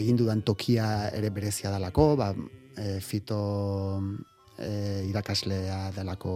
egin 0.00 0.18
dudan 0.18 0.42
tokia 0.42 1.10
ere 1.14 1.30
berezia 1.30 1.70
dalako, 1.70 2.10
ba, 2.18 2.32
e, 2.76 2.98
fito 3.00 3.38
e, 4.58 5.06
irakaslea 5.10 5.90
dalako 5.96 6.34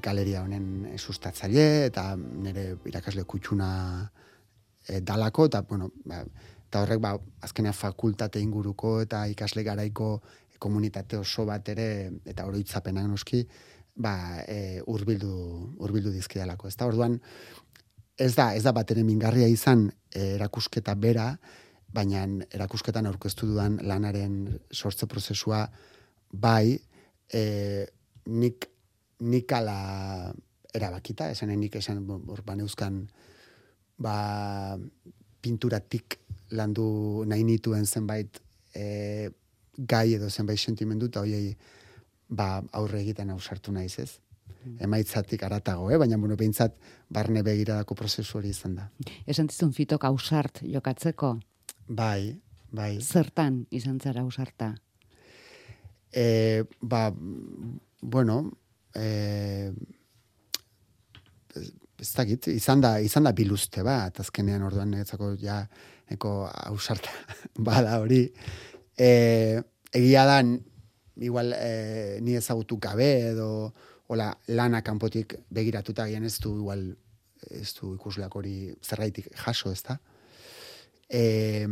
galeria 0.00 0.44
honen 0.46 0.94
sustatzaile, 0.96 1.90
eta 1.90 2.14
nire 2.16 2.76
irakasle 2.88 3.26
kutsuna 3.28 3.72
e, 4.86 5.00
dalako, 5.00 5.50
eta, 5.50 5.64
bueno, 5.68 5.90
ba, 6.06 6.22
eta 6.70 6.84
horrek, 6.84 7.02
ba, 7.02 7.16
azkenean 7.42 7.74
fakultate 7.74 8.40
inguruko 8.40 9.00
eta 9.02 9.24
ikasle 9.32 9.66
garaiko 9.66 10.20
komunitate 10.60 11.18
oso 11.18 11.46
bat 11.48 11.68
ere, 11.72 11.88
eta 12.28 12.46
oroitzapenak 12.46 13.08
noski, 13.08 13.42
ba, 14.00 14.14
e, 14.46 14.80
urbildu, 14.86 15.32
urbildu 15.82 16.12
dizkidalako. 16.14 16.68
Ez 16.68 16.76
da, 16.76 16.88
orduan, 16.88 17.18
ez 18.20 18.34
da, 18.36 18.52
ez 18.54 18.62
da 18.64 18.72
bat 18.76 18.90
ere 18.92 19.04
mingarria 19.06 19.48
izan 19.48 19.88
eh, 20.12 20.36
erakusketa 20.36 20.94
bera, 21.00 21.32
baina 21.90 22.22
erakusketan 22.54 23.08
aurkeztu 23.10 23.48
dudan 23.50 23.80
lanaren 23.82 24.44
sortze 24.70 25.08
prozesua 25.10 25.64
bai, 26.30 26.78
e, 27.32 27.42
nik, 28.30 28.68
nik 29.26 29.52
ala 29.56 30.30
erabakita, 30.74 31.30
esan 31.34 31.50
nik 31.58 31.80
esan 31.80 32.04
hor 32.06 32.44
baneuzkan 32.46 33.02
ba, 33.98 34.78
pinturatik 35.42 36.20
landu 36.54 37.24
nahi 37.26 37.42
nituen 37.46 37.86
zenbait 37.86 38.38
e, 38.74 39.30
gai 39.88 40.14
edo 40.14 40.30
zenbait 40.30 40.58
sentimendu, 40.60 41.06
eta 41.06 41.20
hoiei 41.24 41.54
ba, 42.28 42.62
aurre 42.72 43.00
egiten 43.00 43.30
ausartu 43.30 43.72
naiz 43.72 43.98
ez. 43.98 44.10
Emaitzatik 44.80 45.42
aratago, 45.46 45.88
eh? 45.90 45.96
baina 45.96 46.18
bueno, 46.20 46.36
behintzat 46.36 46.74
barne 47.08 47.42
begiradako 47.42 47.94
prozesu 47.96 48.38
hori 48.38 48.50
izan 48.52 48.74
da. 48.76 48.90
Esan 49.26 49.48
dizun 49.48 49.72
fitok 49.72 50.04
ausart 50.04 50.60
jokatzeko, 50.62 51.38
Bai, 51.88 52.36
bai. 52.70 52.98
zertan 53.00 53.64
izan 53.70 53.98
zara 54.00 54.20
ausarta? 54.20 54.74
E, 56.12 56.64
ba, 56.82 57.08
bueno, 58.02 58.36
e, 58.94 59.72
ez 62.00 62.12
dakit, 62.16 62.48
izan 62.52 62.80
da, 62.80 62.98
izan 63.00 63.26
da 63.26 63.32
biluzte 63.36 63.82
bat, 63.86 64.20
azkenean 64.20 64.62
orduan 64.66 64.92
netzako 64.94 65.34
ja, 65.40 65.62
neko 66.10 66.34
ausarta 66.66 67.12
bada 67.70 67.98
hori. 68.00 68.26
E, 69.00 69.62
egia 69.96 70.26
da, 70.28 70.42
igual 71.24 71.54
e, 71.56 72.18
ni 72.20 72.34
ezagutu 72.36 72.76
gabe 72.76 73.08
edo 73.30 73.72
hola, 74.12 74.34
lana 74.48 74.82
kanpotik 74.84 75.38
begiratuta 75.48 76.04
gian 76.10 76.26
ez 76.28 76.36
du 76.42 76.52
igual 76.58 76.82
ez 77.48 77.70
du 77.78 77.94
ikusleak 77.94 78.34
hori 78.36 78.74
zerraitik 78.84 79.30
jaso, 79.44 79.72
ez 79.72 79.80
da? 79.86 79.96
E, 81.08 81.64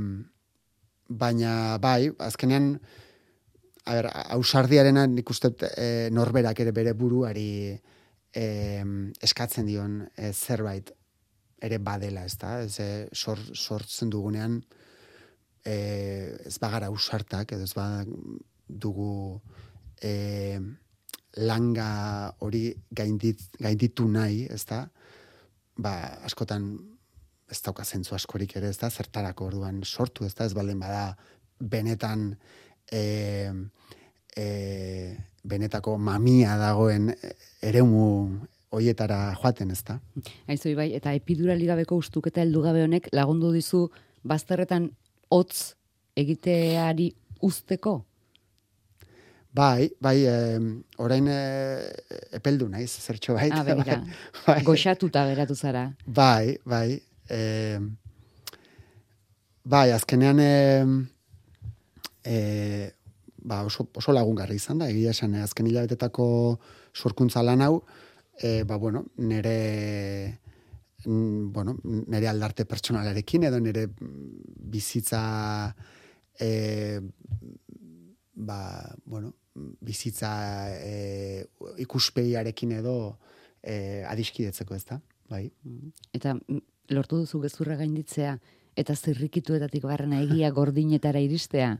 baina 1.08 1.52
bai, 1.82 2.08
azkenean 2.30 2.72
a 3.84 3.98
ber, 3.98 4.08
ausardiarena 4.38 5.04
nik 5.10 5.28
uste 5.28 5.52
e, 5.76 6.08
norberak 6.12 6.64
ere 6.64 6.72
bere 6.72 6.94
buruari 6.96 7.50
e, 8.32 8.46
eskatzen 9.20 9.68
dion 9.68 10.00
e, 10.16 10.32
zerbait 10.32 10.94
ere 11.60 11.78
badela, 11.82 12.24
ez 12.24 12.36
da? 12.40 12.58
Ez, 12.64 12.78
e, 12.80 12.90
sor, 13.12 13.40
sortzen 13.52 14.08
dugunean 14.12 14.62
e, 15.64 15.76
ez 16.46 16.56
bagara 16.62 16.90
ausartak, 16.92 17.52
edo 17.52 17.64
ez 17.64 17.74
ba 17.76 18.04
dugu 18.68 19.40
e, 20.02 20.58
langa 21.38 22.34
hori 22.44 22.72
gaindit, 22.90 23.40
gainditu 23.60 24.08
nahi, 24.10 24.46
ez 24.50 24.64
da? 24.68 24.84
Ba, 25.78 25.94
askotan 26.26 26.70
ez 27.48 27.60
dauka 27.64 27.84
zentzu 27.84 28.16
askorik 28.16 28.56
ere, 28.58 28.72
ez 28.72 28.78
da, 28.80 28.90
zertarako 28.90 29.48
orduan 29.52 29.80
sortu, 29.84 30.26
ez 30.26 30.34
da, 30.34 30.44
ez 30.48 30.54
baldin 30.56 30.80
bada, 30.82 31.14
benetan, 31.58 32.32
e, 32.90 33.50
e, 34.36 34.46
benetako 35.48 35.96
mamia 35.98 36.58
dagoen 36.60 37.12
eremu 37.64 38.04
hoietara 38.74 39.32
joaten, 39.40 39.72
ez 39.72 39.82
da. 39.86 39.98
Aizu, 40.50 40.74
bai, 40.76 40.90
eta 40.98 41.14
epidurali 41.16 41.68
gabeko 41.70 41.96
ustuketa 41.96 42.42
heldu 42.44 42.62
gabe 42.66 42.84
honek 42.84 43.08
lagundu 43.16 43.52
dizu 43.54 43.86
bazterretan 44.28 44.90
hotz 45.30 45.74
egiteari 46.18 47.12
usteko? 47.42 48.02
Bai, 49.58 49.88
bai, 50.00 50.18
e, 50.28 50.58
orain 51.02 51.26
e, 51.32 51.38
epeldu 52.36 52.68
naiz, 52.68 52.90
zertxo 53.00 53.34
bai. 53.34 53.48
Ah, 53.52 53.64
begira, 53.66 54.02
bai, 54.46 54.60
goxatuta 54.66 55.24
beratu 55.26 55.56
zara. 55.56 55.88
bai, 56.06 56.58
bai. 56.64 57.00
E, 57.30 57.78
bai, 59.64 59.90
azkenean 59.92 60.40
e, 60.40 60.52
e, 62.24 62.36
ba, 63.36 63.64
oso, 63.64 63.88
oso 63.96 64.12
lagungarri 64.12 64.60
izan 64.60 64.78
da, 64.82 64.90
egia 64.92 65.16
esan, 65.16 65.34
azken 65.42 65.66
hilabetetako 65.70 66.28
sorkuntza 66.94 67.42
lan 67.42 67.64
hau, 67.64 67.80
e, 68.40 68.62
ba, 68.68 68.76
bueno, 68.76 69.06
nere 69.16 69.56
mm, 70.28 70.47
bueno, 71.08 71.76
nere 71.84 72.28
aldarte 72.28 72.66
pertsonalarekin 72.68 73.46
edo 73.48 73.60
nere 73.64 73.86
bizitza 73.98 75.74
e, 76.38 77.00
ba, 78.34 78.60
bueno, 79.04 79.32
bizitza 79.80 80.32
e, 80.76 81.46
ikuspegiarekin 81.84 82.76
edo 82.78 82.96
e, 83.62 84.04
adiskidetzeko 84.06 84.76
ez 84.76 84.84
da, 84.90 85.00
bai. 85.30 85.46
Eta 86.12 86.36
mm, 86.36 86.60
lortu 86.94 87.22
duzu 87.24 87.40
gezurra 87.42 87.78
gainditzea, 87.80 88.36
eta 88.78 88.94
zirrikituetatik 88.94 89.88
barrena 89.88 90.20
egia 90.22 90.52
gordinetara 90.54 91.24
iristea. 91.24 91.78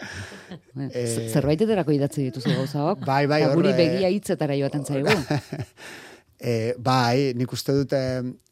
Eh, 0.80 1.28
Zerbaitetarako 1.28 1.92
idatzi 1.92 2.22
dituzu 2.24 2.54
gauzak. 2.54 3.02
Bai, 3.04 3.26
bai, 3.28 3.42
hor, 3.44 3.52
guri 3.58 3.68
eh, 3.70 3.76
begia 3.76 4.08
hitzetara 4.10 4.56
joaten 4.56 4.86
zaigu. 4.86 5.12
E, 6.40 6.72
bai, 6.80 7.34
nik 7.36 7.52
uste 7.52 7.74
dute, 7.76 7.98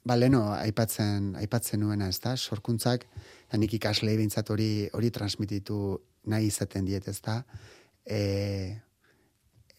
ba, 0.04 0.16
leno, 0.18 0.42
aipatzen, 0.52 1.32
aipatzen 1.40 1.80
nuena, 1.80 2.10
ez 2.12 2.18
da, 2.20 2.34
sorkuntzak, 2.36 3.06
eta 3.46 3.60
nik 3.60 3.78
ikaslei 3.78 4.18
bintzat 4.18 4.50
hori, 4.52 4.72
hori 4.92 5.08
transmititu 5.14 5.96
nahi 6.28 6.50
izaten 6.50 6.84
diet, 6.84 7.08
ez 7.08 7.16
da, 7.24 7.38
e, 8.04 8.18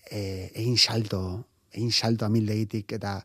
e, 0.10 0.22
egin 0.56 0.78
salto, 0.78 1.22
egin 1.70 1.94
salto 1.94 2.26
amildegitik, 2.26 2.98
eta, 2.98 3.20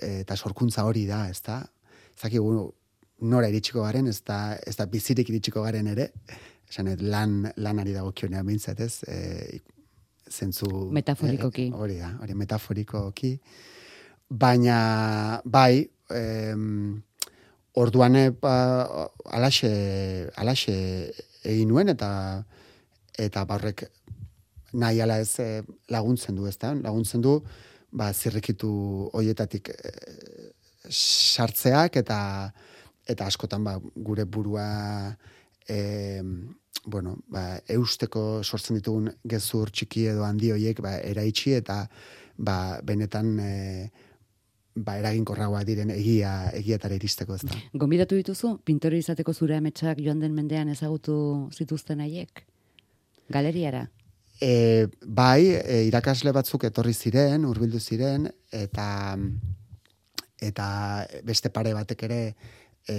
eta 0.00 0.38
sorkuntza 0.40 0.86
hori 0.88 1.04
da, 1.10 1.26
ez 1.28 1.42
da, 1.44 1.60
zakigu 2.16 2.54
nora 3.28 3.52
iritsiko 3.52 3.84
garen, 3.84 4.08
ez 4.08 4.22
da, 4.24 4.56
ez 4.56 4.74
da 4.80 4.88
bizirik 4.88 5.28
iritsiko 5.34 5.66
garen 5.68 5.92
ere, 5.92 6.08
esanet, 6.70 7.04
lan, 7.04 7.42
lanari 7.60 7.92
dago 7.92 8.16
kionean 8.16 8.48
bintzat, 8.48 8.80
ez, 8.80 9.04
e, 9.04 9.60
zentzu... 10.32 10.88
Metaforikoki. 10.96 11.68
e, 11.68 11.76
hori 11.76 12.00
da, 12.00 12.14
hori 12.24 12.40
metaforikoki. 12.40 13.36
Baina, 14.34 15.40
bai, 15.44 15.84
em, 16.10 17.02
orduan 17.78 18.16
e, 18.18 18.30
ba, 18.42 18.54
alaxe, 19.30 19.70
alaxe 20.34 20.74
egin 21.46 21.70
nuen, 21.70 21.92
eta 21.92 22.08
eta 23.20 23.44
barrek 23.46 23.84
nahi 24.74 24.98
ala 25.04 25.20
ez 25.22 25.38
e, 25.38 25.62
laguntzen 25.94 26.34
du, 26.34 26.48
ez 26.50 26.56
da? 26.58 26.72
Laguntzen 26.74 27.22
du, 27.22 27.36
ba, 27.94 28.10
zirrikitu 28.12 28.70
hoietatik 29.14 29.70
e, 29.70 29.92
sartzeak, 30.90 32.00
eta 32.02 32.18
eta 33.06 33.28
askotan 33.28 33.62
ba, 33.64 33.76
gure 33.94 34.24
burua 34.24 34.66
e, 35.68 36.22
bueno, 36.86 37.18
ba, 37.28 37.60
eusteko 37.70 38.42
sortzen 38.42 38.80
ditugun 38.80 39.12
gezur 39.28 39.70
txiki 39.70 40.08
edo 40.10 40.24
handi 40.26 40.50
hoiek 40.56 40.80
ba, 40.82 40.96
eraitsi 40.98 41.54
eta 41.54 41.84
ba, 42.36 42.80
benetan 42.82 43.38
e, 43.38 43.52
ba, 44.74 44.96
eraginkorragoa 44.98 45.62
diren 45.66 45.90
egia 45.94 46.32
egiatara 46.54 46.96
iristeko 46.98 47.36
ez 47.38 47.44
da. 47.46 47.58
Gonbidatu 47.78 48.18
dituzu, 48.18 48.56
pintore 48.66 48.98
izateko 48.98 49.34
zure 49.34 49.56
ametsak 49.56 50.00
joan 50.02 50.22
den 50.22 50.34
mendean 50.34 50.68
ezagutu 50.72 51.16
zituzten 51.54 52.02
haiek? 52.04 52.44
Galeriara? 53.32 53.86
E, 54.42 54.88
bai, 55.06 55.54
e, 55.54 55.84
irakasle 55.88 56.32
batzuk 56.34 56.66
etorri 56.66 56.94
ziren, 56.94 57.46
hurbildu 57.46 57.80
ziren, 57.80 58.28
eta 58.52 58.88
eta 60.44 60.66
beste 61.24 61.48
pare 61.54 61.72
batek 61.72 62.02
ere 62.04 62.20
e, 62.90 62.96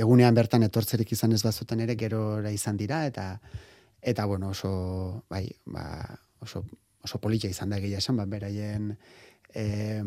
egunean 0.00 0.34
bertan 0.34 0.64
etortzerik 0.66 1.12
izan 1.12 1.36
ez 1.36 1.42
bazuten 1.44 1.84
ere 1.84 1.94
gerora 2.00 2.50
izan 2.50 2.80
dira, 2.80 3.04
eta 3.06 3.34
eta 4.00 4.24
bueno, 4.24 4.54
oso, 4.56 5.26
bai, 5.28 5.44
ba, 5.68 5.84
oso, 6.40 6.64
oso 7.04 7.20
polita 7.20 7.48
izan 7.48 7.70
da 7.70 7.76
egia 7.76 8.00
esan, 8.00 8.16
ba, 8.16 8.24
beraien 8.24 8.94
e, 9.54 10.00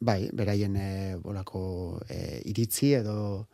bai, 0.00 0.28
beraien 0.32 0.76
e, 0.76 1.16
bolako 1.22 2.00
e, 2.08 2.40
iritzi 2.44 2.92
edo 2.94 3.46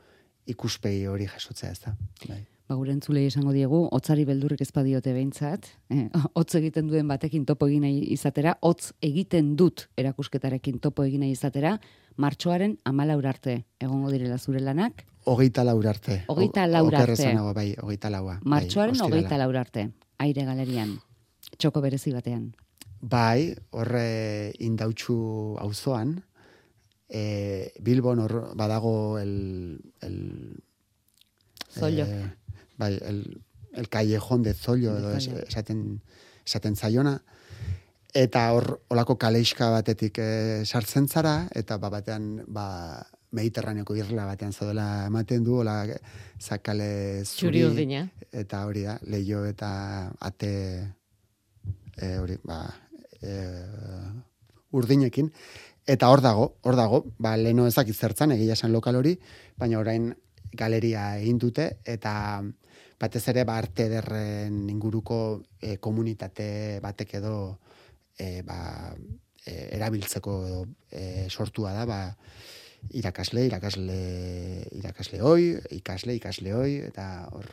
ikuspei 0.46 1.04
hori 1.06 1.26
jasotzea 1.30 1.70
ez 1.70 1.80
da. 1.84 1.96
Bai. 2.28 2.40
Ba, 2.68 2.76
gure 2.78 2.92
entzulei 2.94 3.26
esango 3.26 3.52
diegu, 3.52 3.88
hotzari 3.92 4.24
beldurrik 4.24 4.60
ez 4.64 4.70
badiote 4.72 5.12
behintzat, 5.12 5.66
eh, 5.90 6.08
hotz 6.38 6.54
egiten 6.58 6.88
duen 6.88 7.08
batekin 7.10 7.44
topo 7.46 7.66
egin 7.68 7.82
nahi 7.86 8.00
izatera, 8.14 8.56
hotz 8.62 8.92
egiten 9.02 9.54
dut 9.56 9.88
erakusketarekin 9.98 10.78
topo 10.80 11.04
egin 11.04 11.20
nahi 11.26 11.34
izatera, 11.36 11.76
martxoaren 12.16 12.76
amalaur 12.84 13.26
arte 13.26 13.64
egongo 13.80 14.10
direla 14.14 14.38
zure 14.38 14.60
lanak, 14.60 15.04
Hogeita 15.24 15.62
laur 15.62 15.86
arte. 15.86 16.24
Hogeita 16.26 16.64
O- 16.64 16.66
laur 16.66 16.94
arte. 16.98 17.12
esanago, 17.12 17.52
bai, 17.54 17.76
hogeita 17.78 18.08
laua. 18.10 18.40
martxoaren 18.42 18.96
bai, 18.98 19.06
hogeita 19.06 19.26
ostirala. 19.28 19.44
laur 19.44 19.56
arte, 19.60 19.84
aire 20.18 20.44
galerian, 20.44 20.96
txoko 21.58 21.80
berezi 21.80 22.10
batean. 22.10 22.48
Bai, 23.00 23.54
horre 23.70 24.52
indautxu 24.58 25.14
auzoan, 25.62 26.24
e, 27.12 27.72
Bilbon 27.84 28.24
hor 28.24 28.56
badago 28.56 29.18
el... 29.20 29.80
el 30.00 30.62
Zollo. 31.68 32.04
eh, 32.08 32.32
bai, 32.78 32.98
el, 33.04 33.42
el 33.74 33.88
callejón 33.88 34.42
de 34.42 34.54
Zollo, 34.54 34.96
edo 34.96 35.14
es- 35.16 35.28
esaten, 35.28 36.00
esaten 36.44 36.74
zaiona, 36.76 37.22
eta 38.12 38.46
hor 38.52 38.82
olako 38.88 39.16
kaleiska 39.20 39.68
batetik 39.70 40.18
e, 40.20 40.64
sartzen 40.66 41.08
zara, 41.08 41.48
eta 41.54 41.78
ba, 41.78 41.88
batean 41.92 42.44
ba, 42.48 42.66
mediterraneoko 43.32 43.94
irla 43.96 44.26
batean 44.28 44.52
zaudela 44.52 45.06
ematen 45.06 45.44
du, 45.44 45.60
hola 45.62 45.86
zakale 46.40 47.24
zuri, 47.24 47.62
eta 48.32 48.66
hori 48.68 48.82
da, 48.84 48.98
leio 49.08 49.44
eta 49.48 50.12
ate 50.20 50.52
e, 51.96 52.16
hori, 52.20 52.36
ba, 52.44 52.66
e, 53.22 53.32
urdinekin, 54.72 55.32
eta 55.86 56.10
hor 56.10 56.22
dago, 56.22 56.56
hor 56.62 56.76
dago, 56.76 57.04
ba, 57.18 57.36
leno 57.36 57.66
ezakit 57.66 57.96
zertzan, 57.96 58.32
egia 58.36 58.54
esan 58.54 58.72
lokal 58.72 58.96
hori, 59.00 59.16
baina 59.58 59.80
orain 59.80 60.12
galeria 60.52 61.16
egin 61.18 61.38
dute, 61.42 61.68
eta 61.84 62.42
batez 63.00 63.24
ere 63.32 63.44
ba, 63.48 63.58
arte 63.58 63.88
ederren 63.88 64.68
inguruko 64.70 65.42
e, 65.60 65.76
komunitate 65.82 66.78
batek 66.84 67.16
edo 67.18 67.36
e, 68.18 68.42
ba, 68.46 68.92
e, 69.44 69.54
erabiltzeko 69.78 70.36
edo, 70.46 70.66
e, 70.90 71.26
sortua 71.28 71.72
da, 71.74 71.86
ba, 71.88 72.00
irakasle, 72.90 73.46
irakasle, 73.48 73.98
irakasle 74.78 75.22
hoi, 75.22 75.56
ikasle, 75.78 76.14
ikasle 76.18 76.54
hoi, 76.54 76.70
eta 76.90 77.08
hor, 77.32 77.48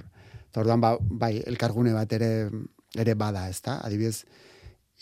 eta 0.50 0.62
orduan, 0.62 0.82
ba, 0.82 0.96
bai, 1.00 1.38
elkargune 1.50 1.94
bat 1.98 2.14
ere, 2.18 2.50
ere 2.98 3.16
bada, 3.18 3.48
ez 3.50 3.62
da? 3.66 3.80
Adibidez, 3.86 4.26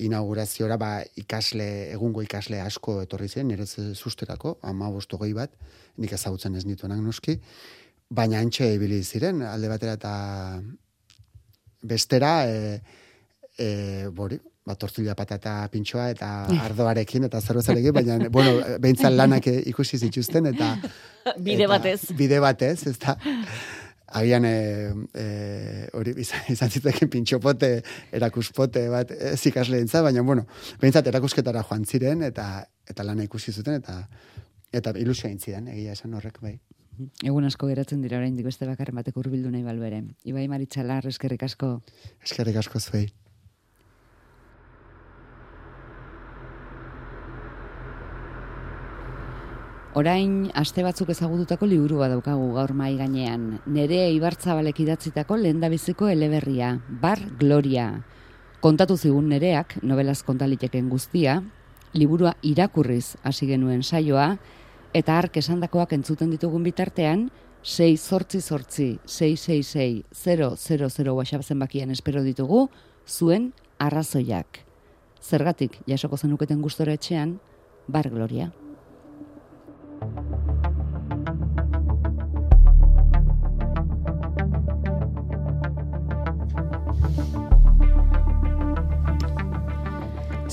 inaugurazioa 0.04 0.78
ba, 0.78 0.92
ikasle, 1.18 1.68
egungo 1.94 2.22
ikasle 2.26 2.60
asko 2.62 3.00
etorri 3.04 3.30
zen, 3.30 3.48
nire 3.50 3.66
susterako, 3.68 4.58
ama 4.62 4.92
gehi 4.92 5.34
bat, 5.34 5.52
nik 5.98 6.14
ezagutzen 6.14 6.56
ez 6.56 6.66
nituenak 6.66 7.02
noski, 7.02 7.40
baina 8.10 8.40
antxe 8.40 8.74
ibili 8.76 9.02
ziren, 9.04 9.42
alde 9.42 9.68
batera 9.68 9.94
eta 9.98 10.14
bestera, 11.82 12.46
e, 12.46 12.82
e, 13.58 14.08
bori, 14.14 14.38
ba, 14.66 14.76
tortilla 14.76 15.16
patata 15.16 15.68
pintxoa 15.72 16.10
eta 16.12 16.30
ardoarekin 16.68 17.26
eta 17.26 17.42
zerbezarekin, 17.42 17.94
baina, 17.94 18.20
bueno, 18.30 18.78
behintzat 18.80 19.14
lanak 19.14 19.50
ikusi 19.74 19.98
zituzten, 19.98 20.54
eta... 20.54 20.76
Bide 21.38 21.66
eta- 21.66 21.74
batez. 21.74 22.00
Bide 22.16 22.40
batez, 22.40 22.86
ez 22.88 22.98
da. 23.02 23.18
Agian 24.08 24.46
e, 24.48 24.94
e, 25.14 25.26
hori 25.94 26.14
izan, 26.24 26.48
izan 26.56 26.72
zitekin 26.72 27.12
pintxopote, 27.12 27.72
erakuspote 28.16 28.88
bat 28.94 29.12
ez 29.12 29.42
ikasle 29.50 29.82
entza, 29.84 30.02
baina 30.06 30.24
bueno, 30.24 30.48
behintzat 30.82 31.12
erakusketara 31.12 31.66
joan 31.68 31.86
ziren 31.86 32.24
eta 32.24 32.48
eta 32.88 33.04
lana 33.04 33.28
ikusi 33.28 33.52
zuten 33.52 33.82
eta 33.82 34.00
eta 34.72 34.94
ilusio 35.00 35.28
egin 35.28 35.40
zidan, 35.40 35.68
egia 35.74 35.94
esan 35.96 36.16
horrek 36.16 36.40
bai. 36.42 36.58
Egun 37.24 37.46
asko 37.46 37.68
geratzen 37.70 38.02
dira 38.02 38.18
oraindik 38.18 38.48
beste 38.48 38.66
bakarren 38.66 38.98
batek 38.98 39.18
hurbildu 39.20 39.52
nahi 39.54 39.64
balbere. 39.64 40.02
Ibai 40.26 40.48
Maritxalar, 40.50 41.06
eskerrik 41.12 41.44
asko. 41.46 41.78
Eskerrik 42.26 42.58
asko 42.64 42.82
zuei. 42.82 43.06
Orain, 49.98 50.52
aste 50.54 50.84
batzuk 50.86 51.10
ezagututako 51.10 51.66
liburu 51.66 52.04
bat 52.04 52.12
daukagu 52.14 52.52
gaur 52.54 52.70
mai 52.78 52.92
gainean. 53.00 53.46
Nere 53.66 54.12
Ibartzabalek 54.14 54.84
idatzitako 54.84 55.40
lehendabiziko 55.42 56.06
eleberria, 56.12 56.76
Bar 57.02 57.18
Gloria. 57.40 57.88
Kontatu 58.62 58.94
zigun 58.98 59.32
nereak, 59.34 59.80
novelaz 59.82 60.20
kontaliteken 60.28 60.92
guztia, 60.92 61.40
liburua 61.98 62.36
irakurriz 62.46 63.16
hasi 63.24 63.50
genuen 63.50 63.82
saioa, 63.82 64.28
eta 64.94 65.18
ark 65.18 65.42
esandakoak 65.42 65.98
entzuten 65.98 66.30
ditugun 66.36 66.70
bitartean, 66.70 67.32
6 67.64 67.98
sortzi 67.98 68.42
sortzi, 68.42 68.88
666 69.08 70.06
000 70.14 71.18
WhatsApp 71.18 71.50
zenbakien 71.50 71.98
espero 71.98 72.22
ditugu, 72.22 72.68
zuen 73.08 73.50
arrazoiak. 73.80 74.62
Zergatik, 75.26 75.82
jasoko 75.90 76.22
zenuketen 76.22 76.62
gustora 76.62 76.94
etxean, 76.94 77.40
Bar 77.88 78.14
Gloria. 78.14 78.52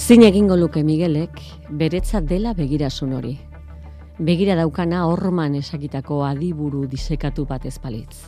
Zin 0.04 0.20
egingo 0.20 0.52
luke 0.60 0.82
Miguelek, 0.84 1.38
beretzat 1.80 2.26
dela 2.28 2.50
begirasun 2.52 3.14
hori. 3.16 3.30
Begira 4.20 4.52
daukana 4.58 5.06
horman 5.08 5.54
esakitako 5.56 6.18
adiburu 6.26 6.82
disekatu 6.84 7.46
bat 7.48 7.64
ezpalitz. 7.64 8.18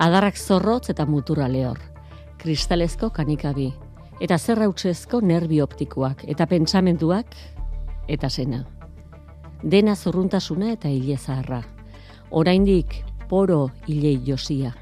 Adarrak 0.00 0.38
zorrotz 0.40 0.88
eta 0.88 1.04
muturra 1.04 1.50
lehor, 1.52 1.82
kristalezko 2.40 3.10
kanikabi, 3.12 3.66
eta 4.24 4.38
zerrautzezko 4.38 5.20
nerbi 5.20 5.60
optikoak, 5.60 6.24
eta 6.32 6.46
pentsamentuak, 6.48 7.36
eta 8.08 8.30
zena. 8.30 8.62
Dena 9.60 9.92
zorruntasuna 9.94 10.72
eta 10.78 10.88
hile 10.88 11.18
zaharra. 11.18 11.60
Oraindik 12.30 13.02
poro 13.28 13.68
hilei 13.86 14.16
josia. 14.24 14.72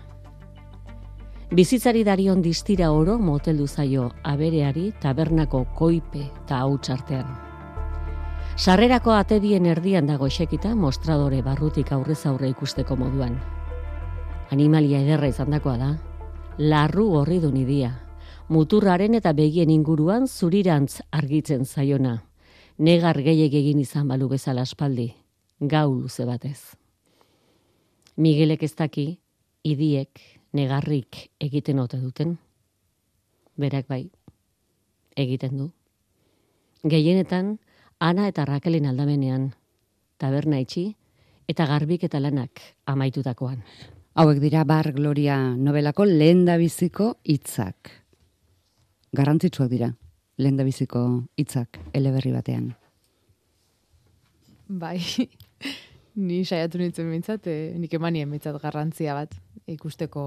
Bizitzari 1.53 2.01
darion 2.01 2.41
distira 2.41 2.87
oro 2.97 3.19
moteldu 3.21 3.67
zaio 3.69 4.07
abereari 4.25 4.87
tabernako 5.03 5.67
koipe 5.77 6.23
eta 6.25 6.63
hautsartean. 6.65 7.29
Sarrerako 8.57 9.13
atedien 9.13 9.69
erdian 9.69 10.09
dago 10.09 10.31
esekita 10.33 10.73
mostradore 10.75 11.43
barrutik 11.45 11.93
aurrez 11.93 12.25
aurre 12.25 12.49
ikusteko 12.55 12.97
moduan. 12.97 13.37
Animalia 14.49 15.05
ederra 15.05 15.29
izandakoa 15.29 15.77
da, 15.77 15.93
larru 16.57 17.11
horri 17.21 17.39
du 17.45 17.53
nidia, 17.53 17.93
muturraren 18.49 19.21
eta 19.21 19.37
begien 19.37 19.69
inguruan 19.69 20.27
zurirantz 20.29 21.03
argitzen 21.13 21.69
zaiona 21.69 22.23
negar 22.79 23.21
gehiek 23.21 23.53
egin 23.53 23.85
izan 23.85 24.09
balu 24.09 24.33
bezala 24.33 24.65
aspaldi, 24.65 25.11
gau 25.61 25.91
luze 25.93 26.25
batez. 26.25 26.79
Miguelek 28.17 28.63
ez 28.65 28.75
daki, 28.75 29.11
idiek, 29.63 30.41
negarrik 30.53 31.31
egiten 31.41 31.81
ote 31.83 31.99
duten. 32.01 32.37
Berak 33.57 33.89
bai, 33.89 34.07
egiten 35.17 35.57
du. 35.59 35.71
Gehienetan, 36.83 37.59
Ana 38.03 38.27
eta 38.27 38.45
Rakelen 38.45 38.89
aldamenean, 38.91 39.53
taberna 40.19 40.59
itxi 40.59 40.97
eta 41.47 41.67
garbik 41.71 42.03
eta 42.09 42.19
lanak 42.19 42.63
amaitutakoan. 42.91 43.61
Hauek 44.19 44.41
dira 44.43 44.65
Bar 44.69 44.91
Gloria 44.93 45.37
novelako 45.57 46.05
lehen 46.05 46.45
biziko 46.59 47.15
hitzak. 47.25 47.91
Garrantzitsuak 49.13 49.71
dira 49.71 49.93
lehen 50.39 50.57
biziko 50.65 51.29
hitzak 51.37 51.79
eleberri 51.95 52.33
batean. 52.33 52.73
Bai, 54.69 54.99
ni 56.15 56.43
saiatu 56.45 56.79
nintzen 56.81 57.11
bintzat, 57.11 57.47
e, 57.47 57.57
eh, 57.73 57.79
nik 57.79 57.95
emanien 57.95 58.31
bintzat 58.31 58.59
garrantzia 58.63 59.15
bat 59.15 59.35
ikusteko 59.71 60.25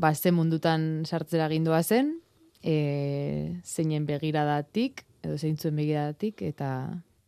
ba, 0.00 0.14
ze 0.14 0.32
mundutan 0.32 1.04
sartzera 1.04 1.48
gindua 1.48 1.82
zen, 1.82 2.14
e, 2.62 3.60
zeinen 3.64 4.06
begiradatik, 4.06 5.04
edo 5.22 5.36
zeintzuen 5.36 5.76
begiradatik, 5.76 6.40
eta 6.42 6.70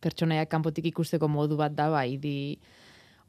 pertsonaiak 0.01 0.49
kanpotik 0.49 0.89
ikusteko 0.89 1.29
modu 1.29 1.57
bat 1.57 1.75
da, 1.75 1.89
bai, 1.93 2.17
di 2.17 2.57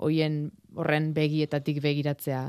hoien 0.00 0.48
horren 0.74 1.12
begietatik 1.14 1.82
begiratzea 1.82 2.44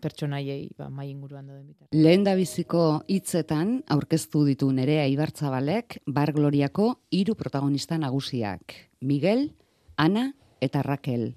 pertsonaiei 0.00 0.70
ba, 0.78 0.88
mai 0.88 1.10
inguruan 1.10 1.46
da 1.46 1.58
bitar. 1.60 1.88
Lehen 1.92 2.24
da 2.24 2.34
biziko 2.38 3.02
hitzetan 3.08 3.80
aurkeztu 3.92 4.46
ditu 4.48 4.70
nerea 4.72 5.06
Ibartzabalek 5.12 6.00
Bar 6.06 6.32
Gloriako 6.36 6.94
hiru 7.12 7.36
protagonista 7.36 7.98
nagusiak. 8.00 8.74
Miguel, 9.00 9.50
Ana 10.00 10.30
eta 10.60 10.82
Raquel. 10.82 11.34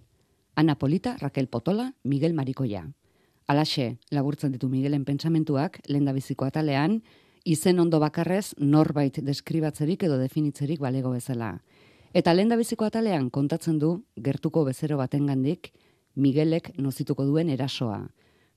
Ana 0.55 0.75
Polita, 0.75 1.17
Raquel 1.19 1.47
Potola, 1.47 1.93
Miguel 2.03 2.33
Marikoia. 2.33 2.87
Alaxe, 3.47 3.97
laburtzen 4.11 4.51
ditu 4.51 4.69
Miguelen 4.69 5.05
pentsamentuak 5.05 5.79
lehen 5.87 6.05
da 6.05 6.13
biziko 6.13 6.45
atalean, 6.45 7.01
izen 7.43 7.79
ondo 7.79 7.99
bakarrez 7.99 8.53
norbait 8.57 9.19
deskribatzerik 9.19 10.03
edo 10.03 10.17
definitzerik 10.17 10.79
balego 10.79 11.11
bezala. 11.11 11.57
Eta 12.13 12.33
lehen 12.33 12.49
da 12.49 12.55
biziko 12.55 12.85
atalean 12.85 13.29
kontatzen 13.29 13.79
du 13.79 14.03
gertuko 14.15 14.63
bezero 14.63 14.97
batengandik 14.97 15.73
Miguelek 16.15 16.77
nozituko 16.77 17.25
duen 17.25 17.49
erasoa 17.49 18.03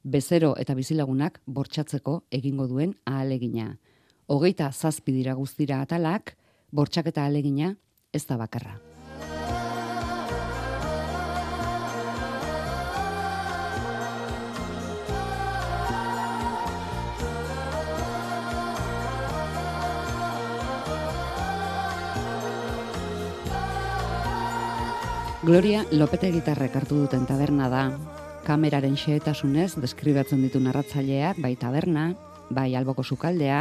bezero 0.06 0.54
eta 0.62 0.74
bizilagunak 0.78 1.40
bortxatzeko 1.46 2.20
egingo 2.38 2.68
duen 2.70 2.94
ahalegina. 3.04 3.76
Hogeita 4.26 4.70
zazpi 4.72 5.14
dira 5.18 5.34
guztira 5.34 5.80
atalak, 5.82 6.36
bortxak 6.70 7.10
eta 7.12 7.26
ahalegina 7.26 7.74
ez 8.12 8.26
da 8.26 8.38
bakarra. 8.38 8.95
Gloria 25.46 25.84
Lopete 25.94 26.32
gitarrek 26.34 26.74
hartu 26.74 26.96
duten 27.04 27.22
taberna 27.22 27.68
da, 27.70 27.82
kameraren 28.42 28.96
xehetasunez 28.98 29.76
deskribatzen 29.78 30.40
ditu 30.42 30.58
narratzaileak, 30.58 31.38
bai 31.38 31.52
taberna, 31.54 32.08
bai 32.50 32.72
alboko 32.74 33.04
sukaldea, 33.06 33.60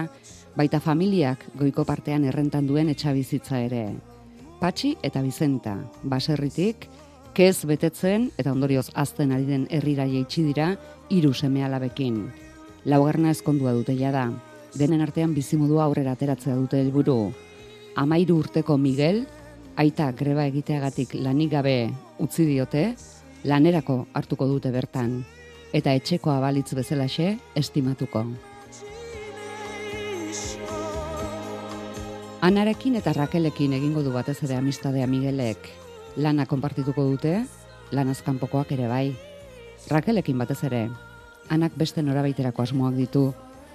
baita 0.58 0.80
familiak 0.82 1.46
goiko 1.54 1.86
partean 1.86 2.26
errentan 2.26 2.66
duen 2.66 2.90
etxabizitza 2.90 3.62
ere. 3.68 3.84
Patxi 4.58 4.96
eta 5.06 5.22
Bizenta, 5.22 5.76
baserritik, 6.02 6.90
kez 7.38 7.68
betetzen 7.70 8.32
eta 8.34 8.58
ondorioz 8.58 8.88
azten 8.96 9.38
ari 9.38 9.46
den 9.46 9.70
herrira 9.70 10.10
jaitsi 10.10 10.42
dira 10.50 10.72
hiru 11.14 11.36
seme 11.38 11.62
alabekin. 11.70 12.32
Laugarna 12.90 13.30
ezkondua 13.30 13.78
dute 13.78 13.94
da, 13.94 14.32
denen 14.74 15.06
artean 15.06 15.38
bizimodua 15.38 15.86
aurrera 15.86 16.18
ateratzea 16.18 16.56
dute 16.56 16.82
helburu. 16.82 17.32
Amairu 17.96 18.42
urteko 18.42 18.76
Miguel, 18.76 19.28
aita 19.76 20.12
greba 20.12 20.46
egiteagatik 20.48 21.16
lanik 21.20 21.52
gabe 21.52 21.78
utzi 22.20 22.46
diote, 22.48 22.96
lanerako 23.44 24.06
hartuko 24.14 24.48
dute 24.48 24.72
bertan, 24.72 25.24
eta 25.74 25.94
etxeko 25.94 26.32
abalitz 26.32 26.74
bezalaxe 26.74 27.36
estimatuko. 27.56 28.26
Anarekin 32.46 32.96
eta 33.00 33.14
Rakelekin 33.14 33.74
egingo 33.74 34.04
du 34.06 34.12
batez 34.14 34.38
ere 34.46 34.60
amistadea 34.60 35.08
Miguelek 35.10 35.72
lana 36.16 36.46
konpartituko 36.46 37.04
dute, 37.10 37.40
lanazkanpokoak 37.92 38.72
ere 38.76 38.88
bai. 38.88 39.16
Rakelekin 39.90 40.38
batez 40.40 40.62
ere, 40.68 40.86
anak 41.50 41.76
beste 41.78 42.04
norabaiterako 42.04 42.64
asmoak 42.64 42.96
ditu 42.96 43.26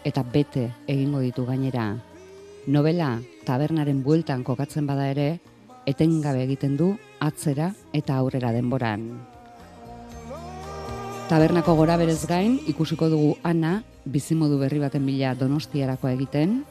eta 0.05 0.23
bete 0.23 0.71
egingo 0.89 1.21
ditu 1.21 1.45
gainera. 1.47 1.93
Novela 2.67 3.19
tabernaren 3.45 4.03
bueltan 4.05 4.45
kokatzen 4.45 4.87
bada 4.87 5.09
ere, 5.11 5.41
etengabe 5.87 6.45
egiten 6.45 6.77
du 6.77 6.95
atzera 7.21 7.73
eta 7.93 8.17
aurrera 8.17 8.53
denboran. 8.53 9.07
Tabernako 11.31 11.77
gora 11.79 11.97
berez 11.97 12.27
gain, 12.27 12.59
ikusiko 12.67 13.09
dugu 13.09 13.37
Ana, 13.47 13.85
bizimodu 14.05 14.59
berri 14.59 14.81
baten 14.83 15.05
bila 15.07 15.35
donostiarako 15.39 16.09
egiten, 16.11 16.65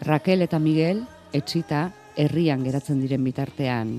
Raquel 0.00 0.44
eta 0.44 0.60
Miguel, 0.60 1.00
etxita, 1.32 1.88
herrian 2.16 2.62
geratzen 2.64 3.00
diren 3.00 3.24
bitartean. 3.24 3.96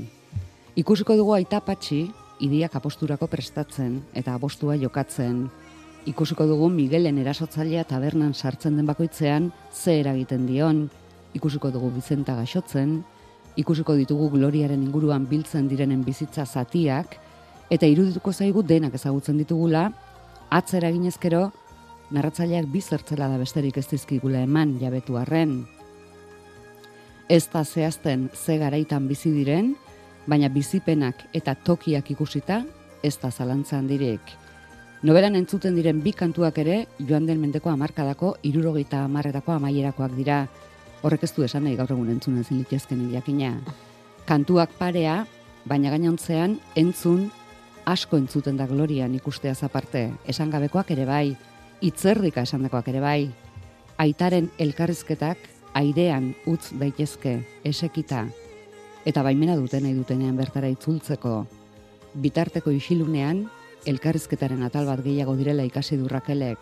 Ikusiko 0.78 1.18
dugu 1.18 1.34
aita 1.36 1.60
patxi, 1.66 2.06
idiak 2.40 2.76
aposturako 2.78 3.28
prestatzen 3.28 3.98
eta 4.16 4.36
apostua 4.38 4.78
jokatzen. 4.78 5.48
Ikusiko 6.08 6.46
dugu 6.48 6.70
Miguelen 6.72 7.18
erasotzailea 7.20 7.84
tabernan 7.90 8.34
sartzen 8.34 8.78
den 8.78 8.88
bakoitzean 8.88 9.52
ze 9.74 10.00
eragiten 10.00 10.46
dion. 10.48 10.86
Ikusiko 11.36 11.72
dugu 11.74 11.90
Bizenta 11.92 12.36
gaixotzen, 12.38 13.02
ikusiko 13.58 13.96
ditugu 13.98 14.30
Gloriaren 14.36 14.84
inguruan 14.84 15.26
biltzen 15.30 15.68
direnen 15.68 16.04
bizitza 16.06 16.46
zatiak, 16.46 17.18
eta 17.70 17.90
irudituko 17.90 18.32
zaigu 18.32 18.64
denak 18.64 18.96
ezagutzen 18.96 19.38
ditugula, 19.42 19.90
atzera 20.50 20.92
ginezkero, 20.94 21.50
narratzaileak 22.16 22.70
bizertzela 22.72 23.28
da 23.28 23.40
besterik 23.42 23.78
ez 23.78 23.88
dizkigula 23.90 24.46
eman 24.46 24.78
jabetu 24.80 25.18
arren. 25.20 25.66
Ez 27.28 27.44
da 27.52 27.66
zehazten 27.66 28.30
ze 28.34 28.58
garaitan 28.58 29.08
bizi 29.08 29.34
diren, 29.36 29.74
baina 30.28 30.48
bizipenak 30.50 31.26
eta 31.36 31.56
tokiak 31.56 32.12
ikusita 32.12 32.62
ez 33.04 33.18
da 33.20 33.32
zalantza 33.32 33.78
handirik. 33.78 34.22
Nobelan 35.04 35.36
entzuten 35.38 35.76
diren 35.78 36.00
bi 36.02 36.14
kantuak 36.16 36.58
ere 36.58 36.86
joan 36.98 37.28
den 37.28 37.42
mendeko 37.42 37.70
amarkadako 37.70 38.38
irurogeita 38.48 39.04
amarretako 39.06 39.54
amaierakoak 39.54 40.16
dira. 40.18 40.48
Horrek 41.08 41.22
ez 41.24 41.32
du 41.32 41.46
esan 41.46 41.64
nahi 41.64 41.78
gaur 41.80 41.92
egun 41.94 42.10
entzunen 42.12 42.44
zen 42.44 42.58
litezken 42.60 43.06
jakina. 43.14 43.54
Kantuak 44.28 44.74
parea, 44.76 45.22
baina 45.64 45.94
gainontzean 45.94 46.58
entzun 46.76 47.30
asko 47.88 48.18
entzuten 48.20 48.58
da 48.60 48.66
glorian 48.68 49.14
ikustea 49.16 49.54
zaparte. 49.56 50.10
Esan 50.28 50.52
gabekoak 50.52 50.92
ere 50.92 51.06
bai, 51.08 51.38
itzerdika 51.80 52.44
esandakoak 52.44 52.90
ere 52.92 53.00
bai. 53.00 53.22
Aitaren 54.04 54.50
elkarrizketak 54.60 55.48
airean 55.80 56.34
utz 56.46 56.74
daitezke 56.76 57.38
esekita 57.64 58.26
eta 59.08 59.24
baimena 59.24 59.56
duten 59.56 59.88
nahi 59.88 59.96
dutenean 59.96 60.36
bertara 60.36 60.68
itzultzeko. 60.74 61.38
Bitarteko 62.20 62.76
isilunean, 62.76 63.46
elkarrizketaren 63.88 64.68
atal 64.68 64.92
bat 64.92 65.00
gehiago 65.08 65.38
direla 65.40 65.64
ikasi 65.64 65.96
du 65.96 66.12
Rakelek, 66.12 66.60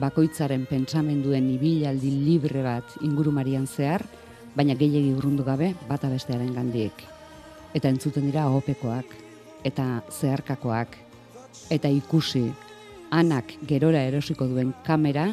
bakoitzaren 0.00 0.64
pentsamenduen 0.70 1.50
ibilaldi 1.54 2.10
libre 2.24 2.62
bat 2.64 2.96
ingurumarian 3.04 3.66
zehar, 3.66 4.04
baina 4.56 4.74
gehiegi 4.74 5.12
urrundu 5.14 5.44
gabe 5.44 5.74
bata 5.88 6.10
bestearen 6.10 6.54
gandik. 6.56 7.04
Eta 7.74 7.90
entzuten 7.92 8.26
dira 8.26 8.48
opekoak, 8.50 9.12
eta 9.64 10.00
zeharkakoak, 10.10 10.96
eta 11.70 11.90
ikusi, 11.92 12.48
anak 13.10 13.54
gerora 13.66 14.02
erosiko 14.08 14.48
duen 14.50 14.72
kamera, 14.86 15.28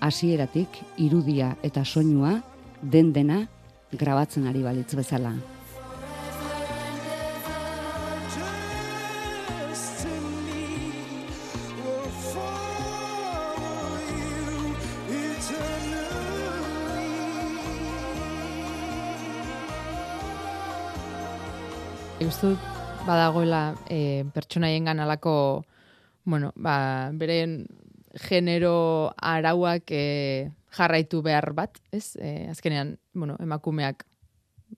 hasieratik 0.00 0.80
irudia 1.02 1.54
eta 1.62 1.84
soinua, 1.84 2.40
den 2.82 3.12
dena, 3.12 3.44
grabatzen 3.92 4.48
ari 4.48 4.64
balitz 4.64 4.94
bezala. 4.96 5.34
Dut 22.26 22.58
badagoela 23.06 23.76
e, 23.86 24.24
pertsonaien 24.34 24.88
alako, 24.98 25.64
bueno, 26.24 26.50
ba, 26.56 27.12
beren 27.14 27.68
genero 28.18 29.12
arauak 29.14 29.92
e, 29.94 30.50
jarraitu 30.74 31.20
behar 31.22 31.52
bat, 31.54 31.78
ez? 31.94 32.16
E, 32.18 32.48
azkenean, 32.50 32.96
bueno, 33.14 33.36
emakumeak 33.38 34.02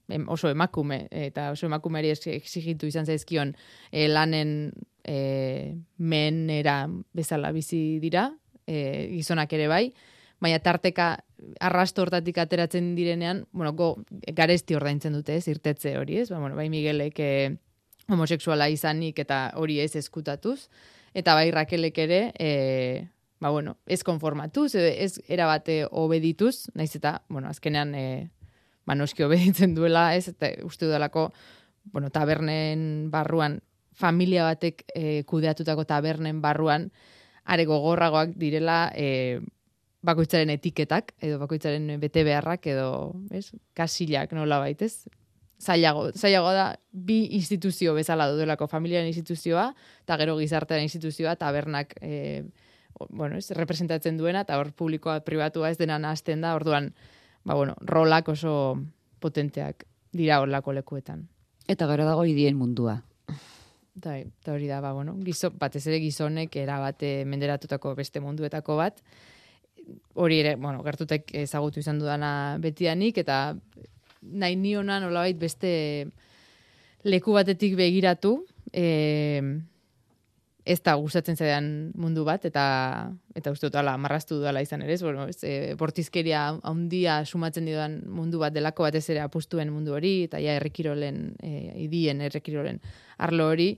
em, 0.09 0.27
oso 0.29 0.51
emakume 0.53 1.07
eta 1.09 1.49
oso 1.55 1.65
emakumeari 1.65 2.13
exigitu 2.13 2.85
izan 2.85 3.09
zaizkion 3.09 3.55
e, 3.89 4.05
lanen 4.07 4.71
e, 5.01 5.73
menera 5.97 6.83
bezala 7.17 7.49
bizi 7.51 7.97
dira, 7.97 8.29
e, 8.67 9.09
gizonak 9.15 9.57
ere 9.57 9.67
bai, 9.67 9.87
baina 10.37 10.61
tarteka 10.61 11.15
arrasto 11.59 12.01
hortatik 12.01 12.37
ateratzen 12.37 12.93
direnean, 12.95 13.45
bueno, 13.51 13.73
go, 13.73 13.89
garesti 14.35 14.75
ordaintzen 14.75 15.13
dute, 15.15 15.37
ez, 15.37 15.47
irtetze 15.51 15.97
hori, 15.99 16.19
ez? 16.23 16.29
Ba, 16.31 16.39
bueno, 16.39 16.55
bai 16.55 16.69
Miguelek 16.69 17.19
e, 17.23 17.31
homosexuala 18.09 18.69
izanik 18.69 19.19
eta 19.19 19.49
hori 19.59 19.79
ez 19.83 19.95
eskutatuz, 19.99 20.67
eta 21.13 21.35
bai 21.37 21.49
Rakelek 21.51 21.97
ere, 22.05 22.21
e, 22.39 23.07
ba, 23.39 23.49
bueno, 23.49 23.77
ez 23.87 24.03
konformatuz, 24.03 24.73
ez 24.75 25.19
erabate 25.27 25.85
obedituz, 25.89 26.69
naiz 26.75 26.91
eta, 26.95 27.21
bueno, 27.29 27.49
azkenean, 27.49 27.95
e, 27.95 28.29
ba, 28.85 28.97
noski 28.97 29.23
obeditzen 29.27 29.75
duela, 29.77 30.13
ez, 30.15 30.27
eta 30.33 30.51
uste 30.67 30.89
dudalako, 30.89 31.29
bueno, 31.93 32.11
tabernen 32.13 33.09
barruan, 33.11 33.61
familia 33.99 34.45
batek 34.47 34.85
e, 34.95 35.23
kudeatutako 35.27 35.85
tabernen 35.87 36.41
barruan, 36.41 36.89
are 37.49 37.65
gogorragoak 37.65 38.35
direla, 38.37 38.91
e, 38.95 39.39
bakoitzaren 40.05 40.51
etiketak, 40.53 41.13
edo 41.23 41.39
bakoitzaren 41.41 41.99
bete 41.99 42.23
beharrak, 42.27 42.67
edo, 42.71 42.89
ez, 43.35 43.49
kasilak 43.77 44.33
nola 44.37 44.61
baitez. 44.63 45.09
Zailago, 45.59 46.05
zailago 46.15 46.53
da, 46.55 46.67
bi 46.91 47.25
instituzio 47.35 47.93
bezala 47.97 48.29
dudelako, 48.31 48.69
familiaren 48.71 49.09
instituzioa, 49.11 49.73
eta 50.05 50.15
gero 50.21 50.37
gizartearen 50.39 50.87
instituzioa, 50.87 51.35
tabernak, 51.35 51.97
e, 51.99 52.45
bueno, 53.09 53.35
ez, 53.35 53.51
representatzen 53.57 54.17
duena, 54.17 54.45
eta 54.47 54.55
hor 54.59 54.71
publikoa, 54.71 55.19
pribatua 55.27 55.73
ez 55.73 55.77
dena 55.77 55.99
hasten 56.09 56.45
da, 56.47 56.53
orduan, 56.55 56.93
ba, 57.43 57.57
bueno, 57.59 57.75
rolak 57.81 58.31
oso 58.31 58.53
potenteak 59.19 59.83
dira 60.15 60.39
horlako 60.39 60.73
lekuetan. 60.79 61.27
Eta 61.67 61.85
gero 61.91 62.07
dago 62.07 62.23
idien 62.25 62.55
mundua. 62.57 63.01
Eta, 63.99 64.15
eta 64.15 64.53
hori 64.55 64.69
da, 64.71 64.79
ba, 64.79 64.93
bueno, 64.95 65.17
gizo, 65.25 65.51
batez 65.59 65.83
ere 65.91 65.99
gizonek 65.99 66.55
erabate 66.55 67.25
menderatutako 67.27 67.97
beste 67.99 68.23
munduetako 68.23 68.79
bat, 68.79 69.03
hori 70.15 70.39
ere, 70.43 70.55
bueno, 70.55 70.83
gertutek 70.83 71.33
ezagutu 71.45 71.79
izan 71.79 71.99
dudana 72.01 72.31
betianik, 72.61 73.17
eta 73.21 73.55
nahi 74.21 74.55
niona 74.59 74.99
nolabait 74.99 75.37
beste 75.39 75.71
leku 77.07 77.33
batetik 77.33 77.75
begiratu, 77.79 78.39
e, 78.73 79.41
ez 80.69 80.77
da 80.85 80.93
gustatzen 80.99 81.37
zaidan 81.39 81.69
mundu 81.97 82.25
bat, 82.27 82.43
eta 82.45 82.63
eta 83.35 83.51
uste 83.53 83.69
dut, 83.69 83.77
ala, 83.79 83.95
marrastu 83.97 84.37
dudala 84.37 84.61
izan 84.61 84.83
ere, 84.85 84.97
bueno, 85.01 85.25
ez, 85.31 85.39
e, 85.43 85.75
bortizkeria 85.79 86.43
handia 86.67 87.23
sumatzen 87.25 87.65
didan 87.65 88.01
mundu 88.05 88.41
bat 88.43 88.53
delako 88.53 88.85
batez 88.85 89.05
ere 89.09 89.23
apustuen 89.23 89.71
mundu 89.73 89.95
hori, 89.95 90.25
eta 90.27 90.41
ja 90.43 90.57
errekirolen, 90.59 91.23
e, 91.41 91.53
idien 91.85 92.21
errekirolen 92.27 92.81
arlo 93.17 93.49
hori, 93.53 93.71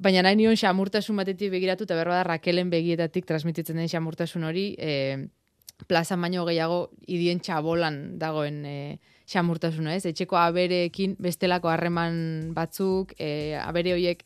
baina 0.00 0.24
nahi 0.24 0.38
nion 0.38 0.56
xamurtasun 0.56 1.18
batetik 1.20 1.52
begiratu, 1.52 1.84
eta 1.84 1.98
berroa 1.98 2.22
da 2.22 2.24
Rakelen 2.24 2.70
begietatik 2.72 3.28
transmititzen 3.28 3.76
den 3.76 3.88
xamurtasun 3.88 4.46
hori, 4.48 4.72
e, 4.78 5.28
plazan 5.88 6.20
baino 6.20 6.44
gehiago 6.48 6.90
idien 7.08 7.40
txabolan 7.40 8.18
dagoen 8.20 8.64
e, 8.66 8.76
xamurtasuna, 9.30 9.94
ez? 9.94 10.06
Etxeko 10.10 10.38
abereekin 10.40 11.16
bestelako 11.20 11.70
harreman 11.72 12.50
batzuk, 12.56 13.14
e, 13.18 13.54
abere 13.60 13.94
horiek 13.94 14.24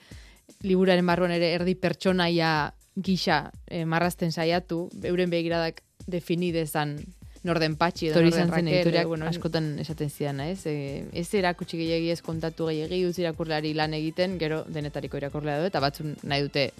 liburaren 0.65 1.07
barruan 1.07 1.35
ere 1.35 1.53
erdi 1.59 1.75
pertsonaia 1.75 2.73
gisa 2.95 3.51
e, 3.67 3.85
marrazten 3.85 4.33
saiatu, 4.33 4.87
euren 5.03 5.31
begiradak 5.31 5.83
definidezan 6.07 6.99
norden 7.45 7.77
patxi 7.77 8.09
edo 8.09 8.23
norden 8.23 8.51
zen 8.51 8.69
rakel, 8.69 9.07
bueno, 9.07 9.29
askotan 9.29 9.75
esaten 9.83 10.11
zidan, 10.11 10.41
ez? 10.41 10.65
E, 10.67 11.05
ez 11.13 11.29
erakutsi 11.37 11.79
gehiagi 11.79 12.11
ez 12.15 12.21
kontatu 12.25 12.71
gehiagi, 12.71 13.05
uz 13.07 13.19
irakurleari 13.21 13.75
lan 13.77 13.95
egiten, 13.97 14.39
gero 14.41 14.63
denetariko 14.73 15.21
irakurlea 15.21 15.61
du, 15.61 15.69
eta 15.69 15.83
batzun 15.85 16.17
nahi 16.25 16.47
dute 16.49 16.71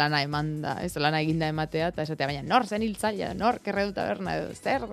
lana 0.00 0.22
eman 0.24 0.60
da, 0.62 0.76
ez 0.84 0.94
lana 0.96 1.20
eginda 1.20 1.50
ematea, 1.52 1.90
eta 1.92 2.06
esatea, 2.06 2.30
baina 2.30 2.42
nor 2.46 2.66
zen 2.66 2.82
hiltzaila, 2.86 3.34
nor 3.36 3.60
kerre 3.64 3.86
dut 3.90 4.00
aberna 4.00 4.38
edo, 4.40 4.54
zer, 4.54 4.86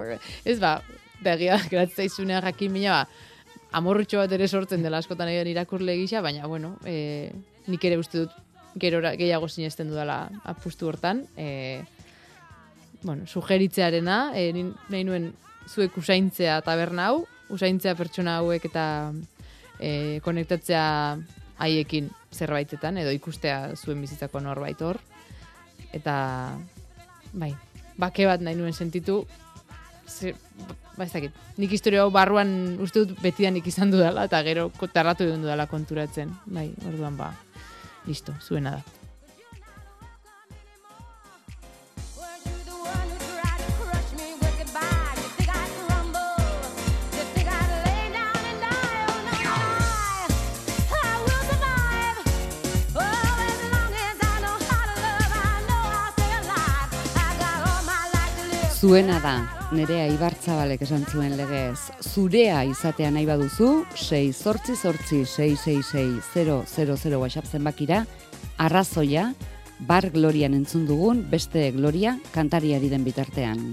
ez 0.45 0.59
ba, 0.59 0.77
begia, 1.23 1.59
gratzea 1.71 2.41
jakin 2.41 2.73
mina, 2.73 2.99
ba, 2.99 3.37
amorrutxo 3.79 4.19
bat 4.19 4.31
ere 4.31 4.47
sortzen 4.47 4.83
dela 4.83 4.99
askotan 4.99 5.29
egin 5.31 5.53
irakurle 5.53 5.95
gisa, 5.97 6.21
baina, 6.21 6.47
bueno, 6.47 6.77
e, 6.85 7.31
nik 7.67 7.83
ere 7.83 7.97
uste 7.97 8.25
dut 8.25 8.35
gero 8.77 9.01
gehiago 9.01 9.47
sinesten 9.47 9.89
dudala 9.89 10.27
apustu 10.45 10.87
hortan, 10.87 11.25
e, 11.35 11.83
bueno, 13.07 13.25
sugeritzearena, 13.25 14.35
e, 14.35 14.51
nahi 14.91 15.03
nuen 15.07 15.31
zuek 15.67 15.95
usaintzea 15.97 16.59
taberna 16.61 17.07
hau, 17.09 17.21
usaintzea 17.55 17.95
pertsona 17.95 18.37
hauek 18.41 18.67
eta 18.69 18.85
e, 19.79 20.19
konektatzea 20.25 20.83
haiekin 21.63 22.11
zerbaitetan, 22.35 22.99
edo 23.01 23.13
ikustea 23.15 23.71
zuen 23.79 24.03
bizitzako 24.03 24.43
norbait 24.43 24.81
hor. 24.83 24.99
Eta, 25.95 26.17
bai, 27.31 27.53
bake 27.97 28.27
bat 28.29 28.43
nahi 28.43 28.59
nuen 28.59 28.75
sentitu, 28.75 29.21
ze, 30.05 30.35
ba 30.97 31.07
ez 31.07 31.13
dakit, 31.13 31.39
nik 31.57 31.73
historia 31.73 32.03
hau 32.03 32.11
barruan 32.11 32.51
uste 32.83 33.05
dut 33.05 33.23
betidanik 33.23 33.71
izan 33.71 33.93
dudala, 33.93 34.27
eta 34.27 34.43
gero 34.45 34.69
tarratu 34.91 35.25
egon 35.29 35.47
dudala 35.47 35.71
konturatzen. 35.71 36.35
Bai, 36.45 36.69
orduan 36.91 37.17
ba, 37.17 37.31
listo, 38.05 38.35
zuena 38.43 38.77
da. 38.77 38.96
Zuena 58.77 59.15
da, 59.17 59.39
nerea 59.73 60.03
ibartzabalek 60.13 60.83
esan 60.85 61.01
zuen 61.09 61.31
legez, 61.33 61.89
zurea 62.05 62.59
izatea 62.69 63.09
nahi 63.09 63.25
baduzu, 63.25 63.69
6 63.97 64.37
sortzi 64.37 64.75
sortzi 64.77 65.23
666 65.25 67.17
WhatsApp 67.17 67.49
zenbakira, 67.49 68.03
arrazoia, 68.61 69.31
bar 69.79 70.11
glorian 70.13 70.53
entzun 70.53 70.85
dugun, 70.85 71.23
beste 71.31 71.71
gloria 71.73 72.19
kantariari 72.35 72.91
den 72.93 73.07
bitartean. 73.07 73.63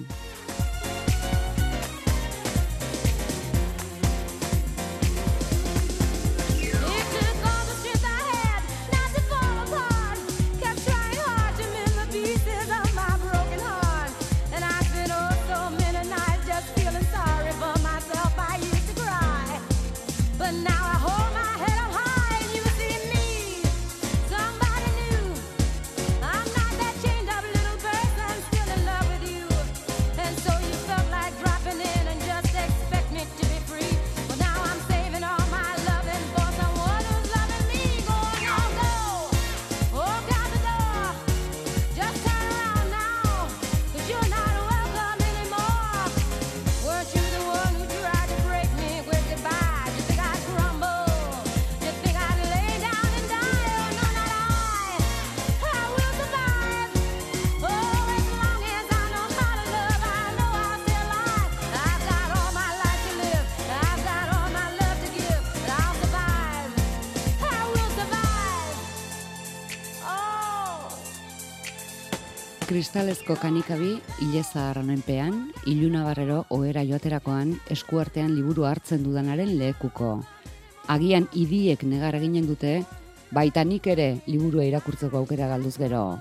Kristalezko 73.25 73.41
kanikabi 73.41 74.01
ileza 74.21 74.71
arranenpean, 74.71 75.53
iluna 75.67 76.05
barrero 76.05 76.45
ohera 76.51 76.83
joaterakoan 76.85 77.55
eskuartean 77.71 78.35
liburu 78.37 78.65
hartzen 78.65 79.03
dudanaren 79.03 79.57
lehekuko. 79.59 80.21
Agian 80.89 81.27
idiek 81.33 81.83
negar 81.85 82.15
eginen 82.15 82.47
dute, 82.47 82.85
baita 83.33 83.65
nik 83.65 83.87
ere 83.87 84.21
liburua 84.27 84.65
irakurtzeko 84.65 85.19
aukera 85.19 85.49
galduz 85.49 85.79
gero. 85.79 86.19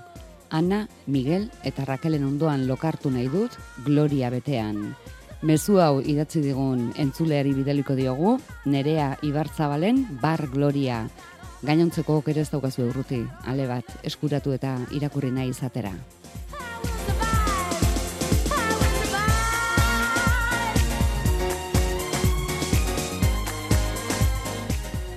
Ana, 0.50 0.88
Miguel 1.06 1.50
eta 1.62 1.84
Rakelen 1.84 2.24
ondoan 2.24 2.66
lokartu 2.66 3.10
nahi 3.10 3.28
dut, 3.28 3.52
Gloria 3.84 4.30
betean. 4.30 4.94
Mezu 5.42 5.80
hau 5.80 6.00
idatzi 6.00 6.40
digun 6.40 6.92
entzuleari 6.96 7.52
bideliko 7.52 7.94
diogu, 7.94 8.38
Nerea 8.64 9.18
Ibarzabalen 9.22 10.06
Bar 10.22 10.48
Gloria. 10.48 11.04
Gainontzeko 11.62 12.22
okere 12.22 12.40
ez 12.40 12.50
daukazu 12.50 12.88
urruti, 12.88 13.24
ale 13.44 13.68
bat, 13.68 13.98
eskuratu 14.02 14.52
eta 14.56 14.78
irakurri 14.92 15.32
nahi 15.32 15.52
izatera. 15.52 15.92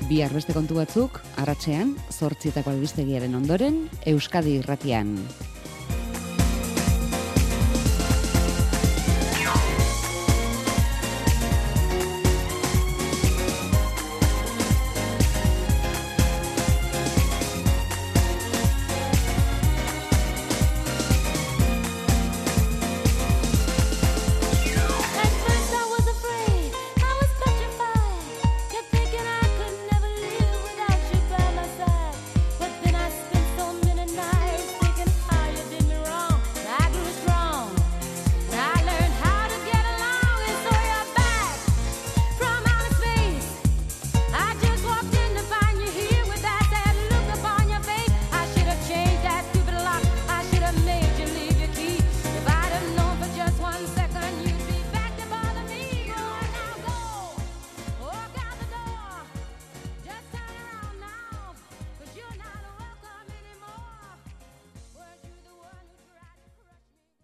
Bihar 0.08 0.32
beste 0.32 0.54
kontu 0.56 0.78
batzuk, 0.78 1.18
arratsean, 1.42 1.90
zortzietako 2.16 2.72
albistegiaren 2.72 3.34
ondoren, 3.36 3.82
Euskadi 4.08 4.54
irratian. 4.62 5.10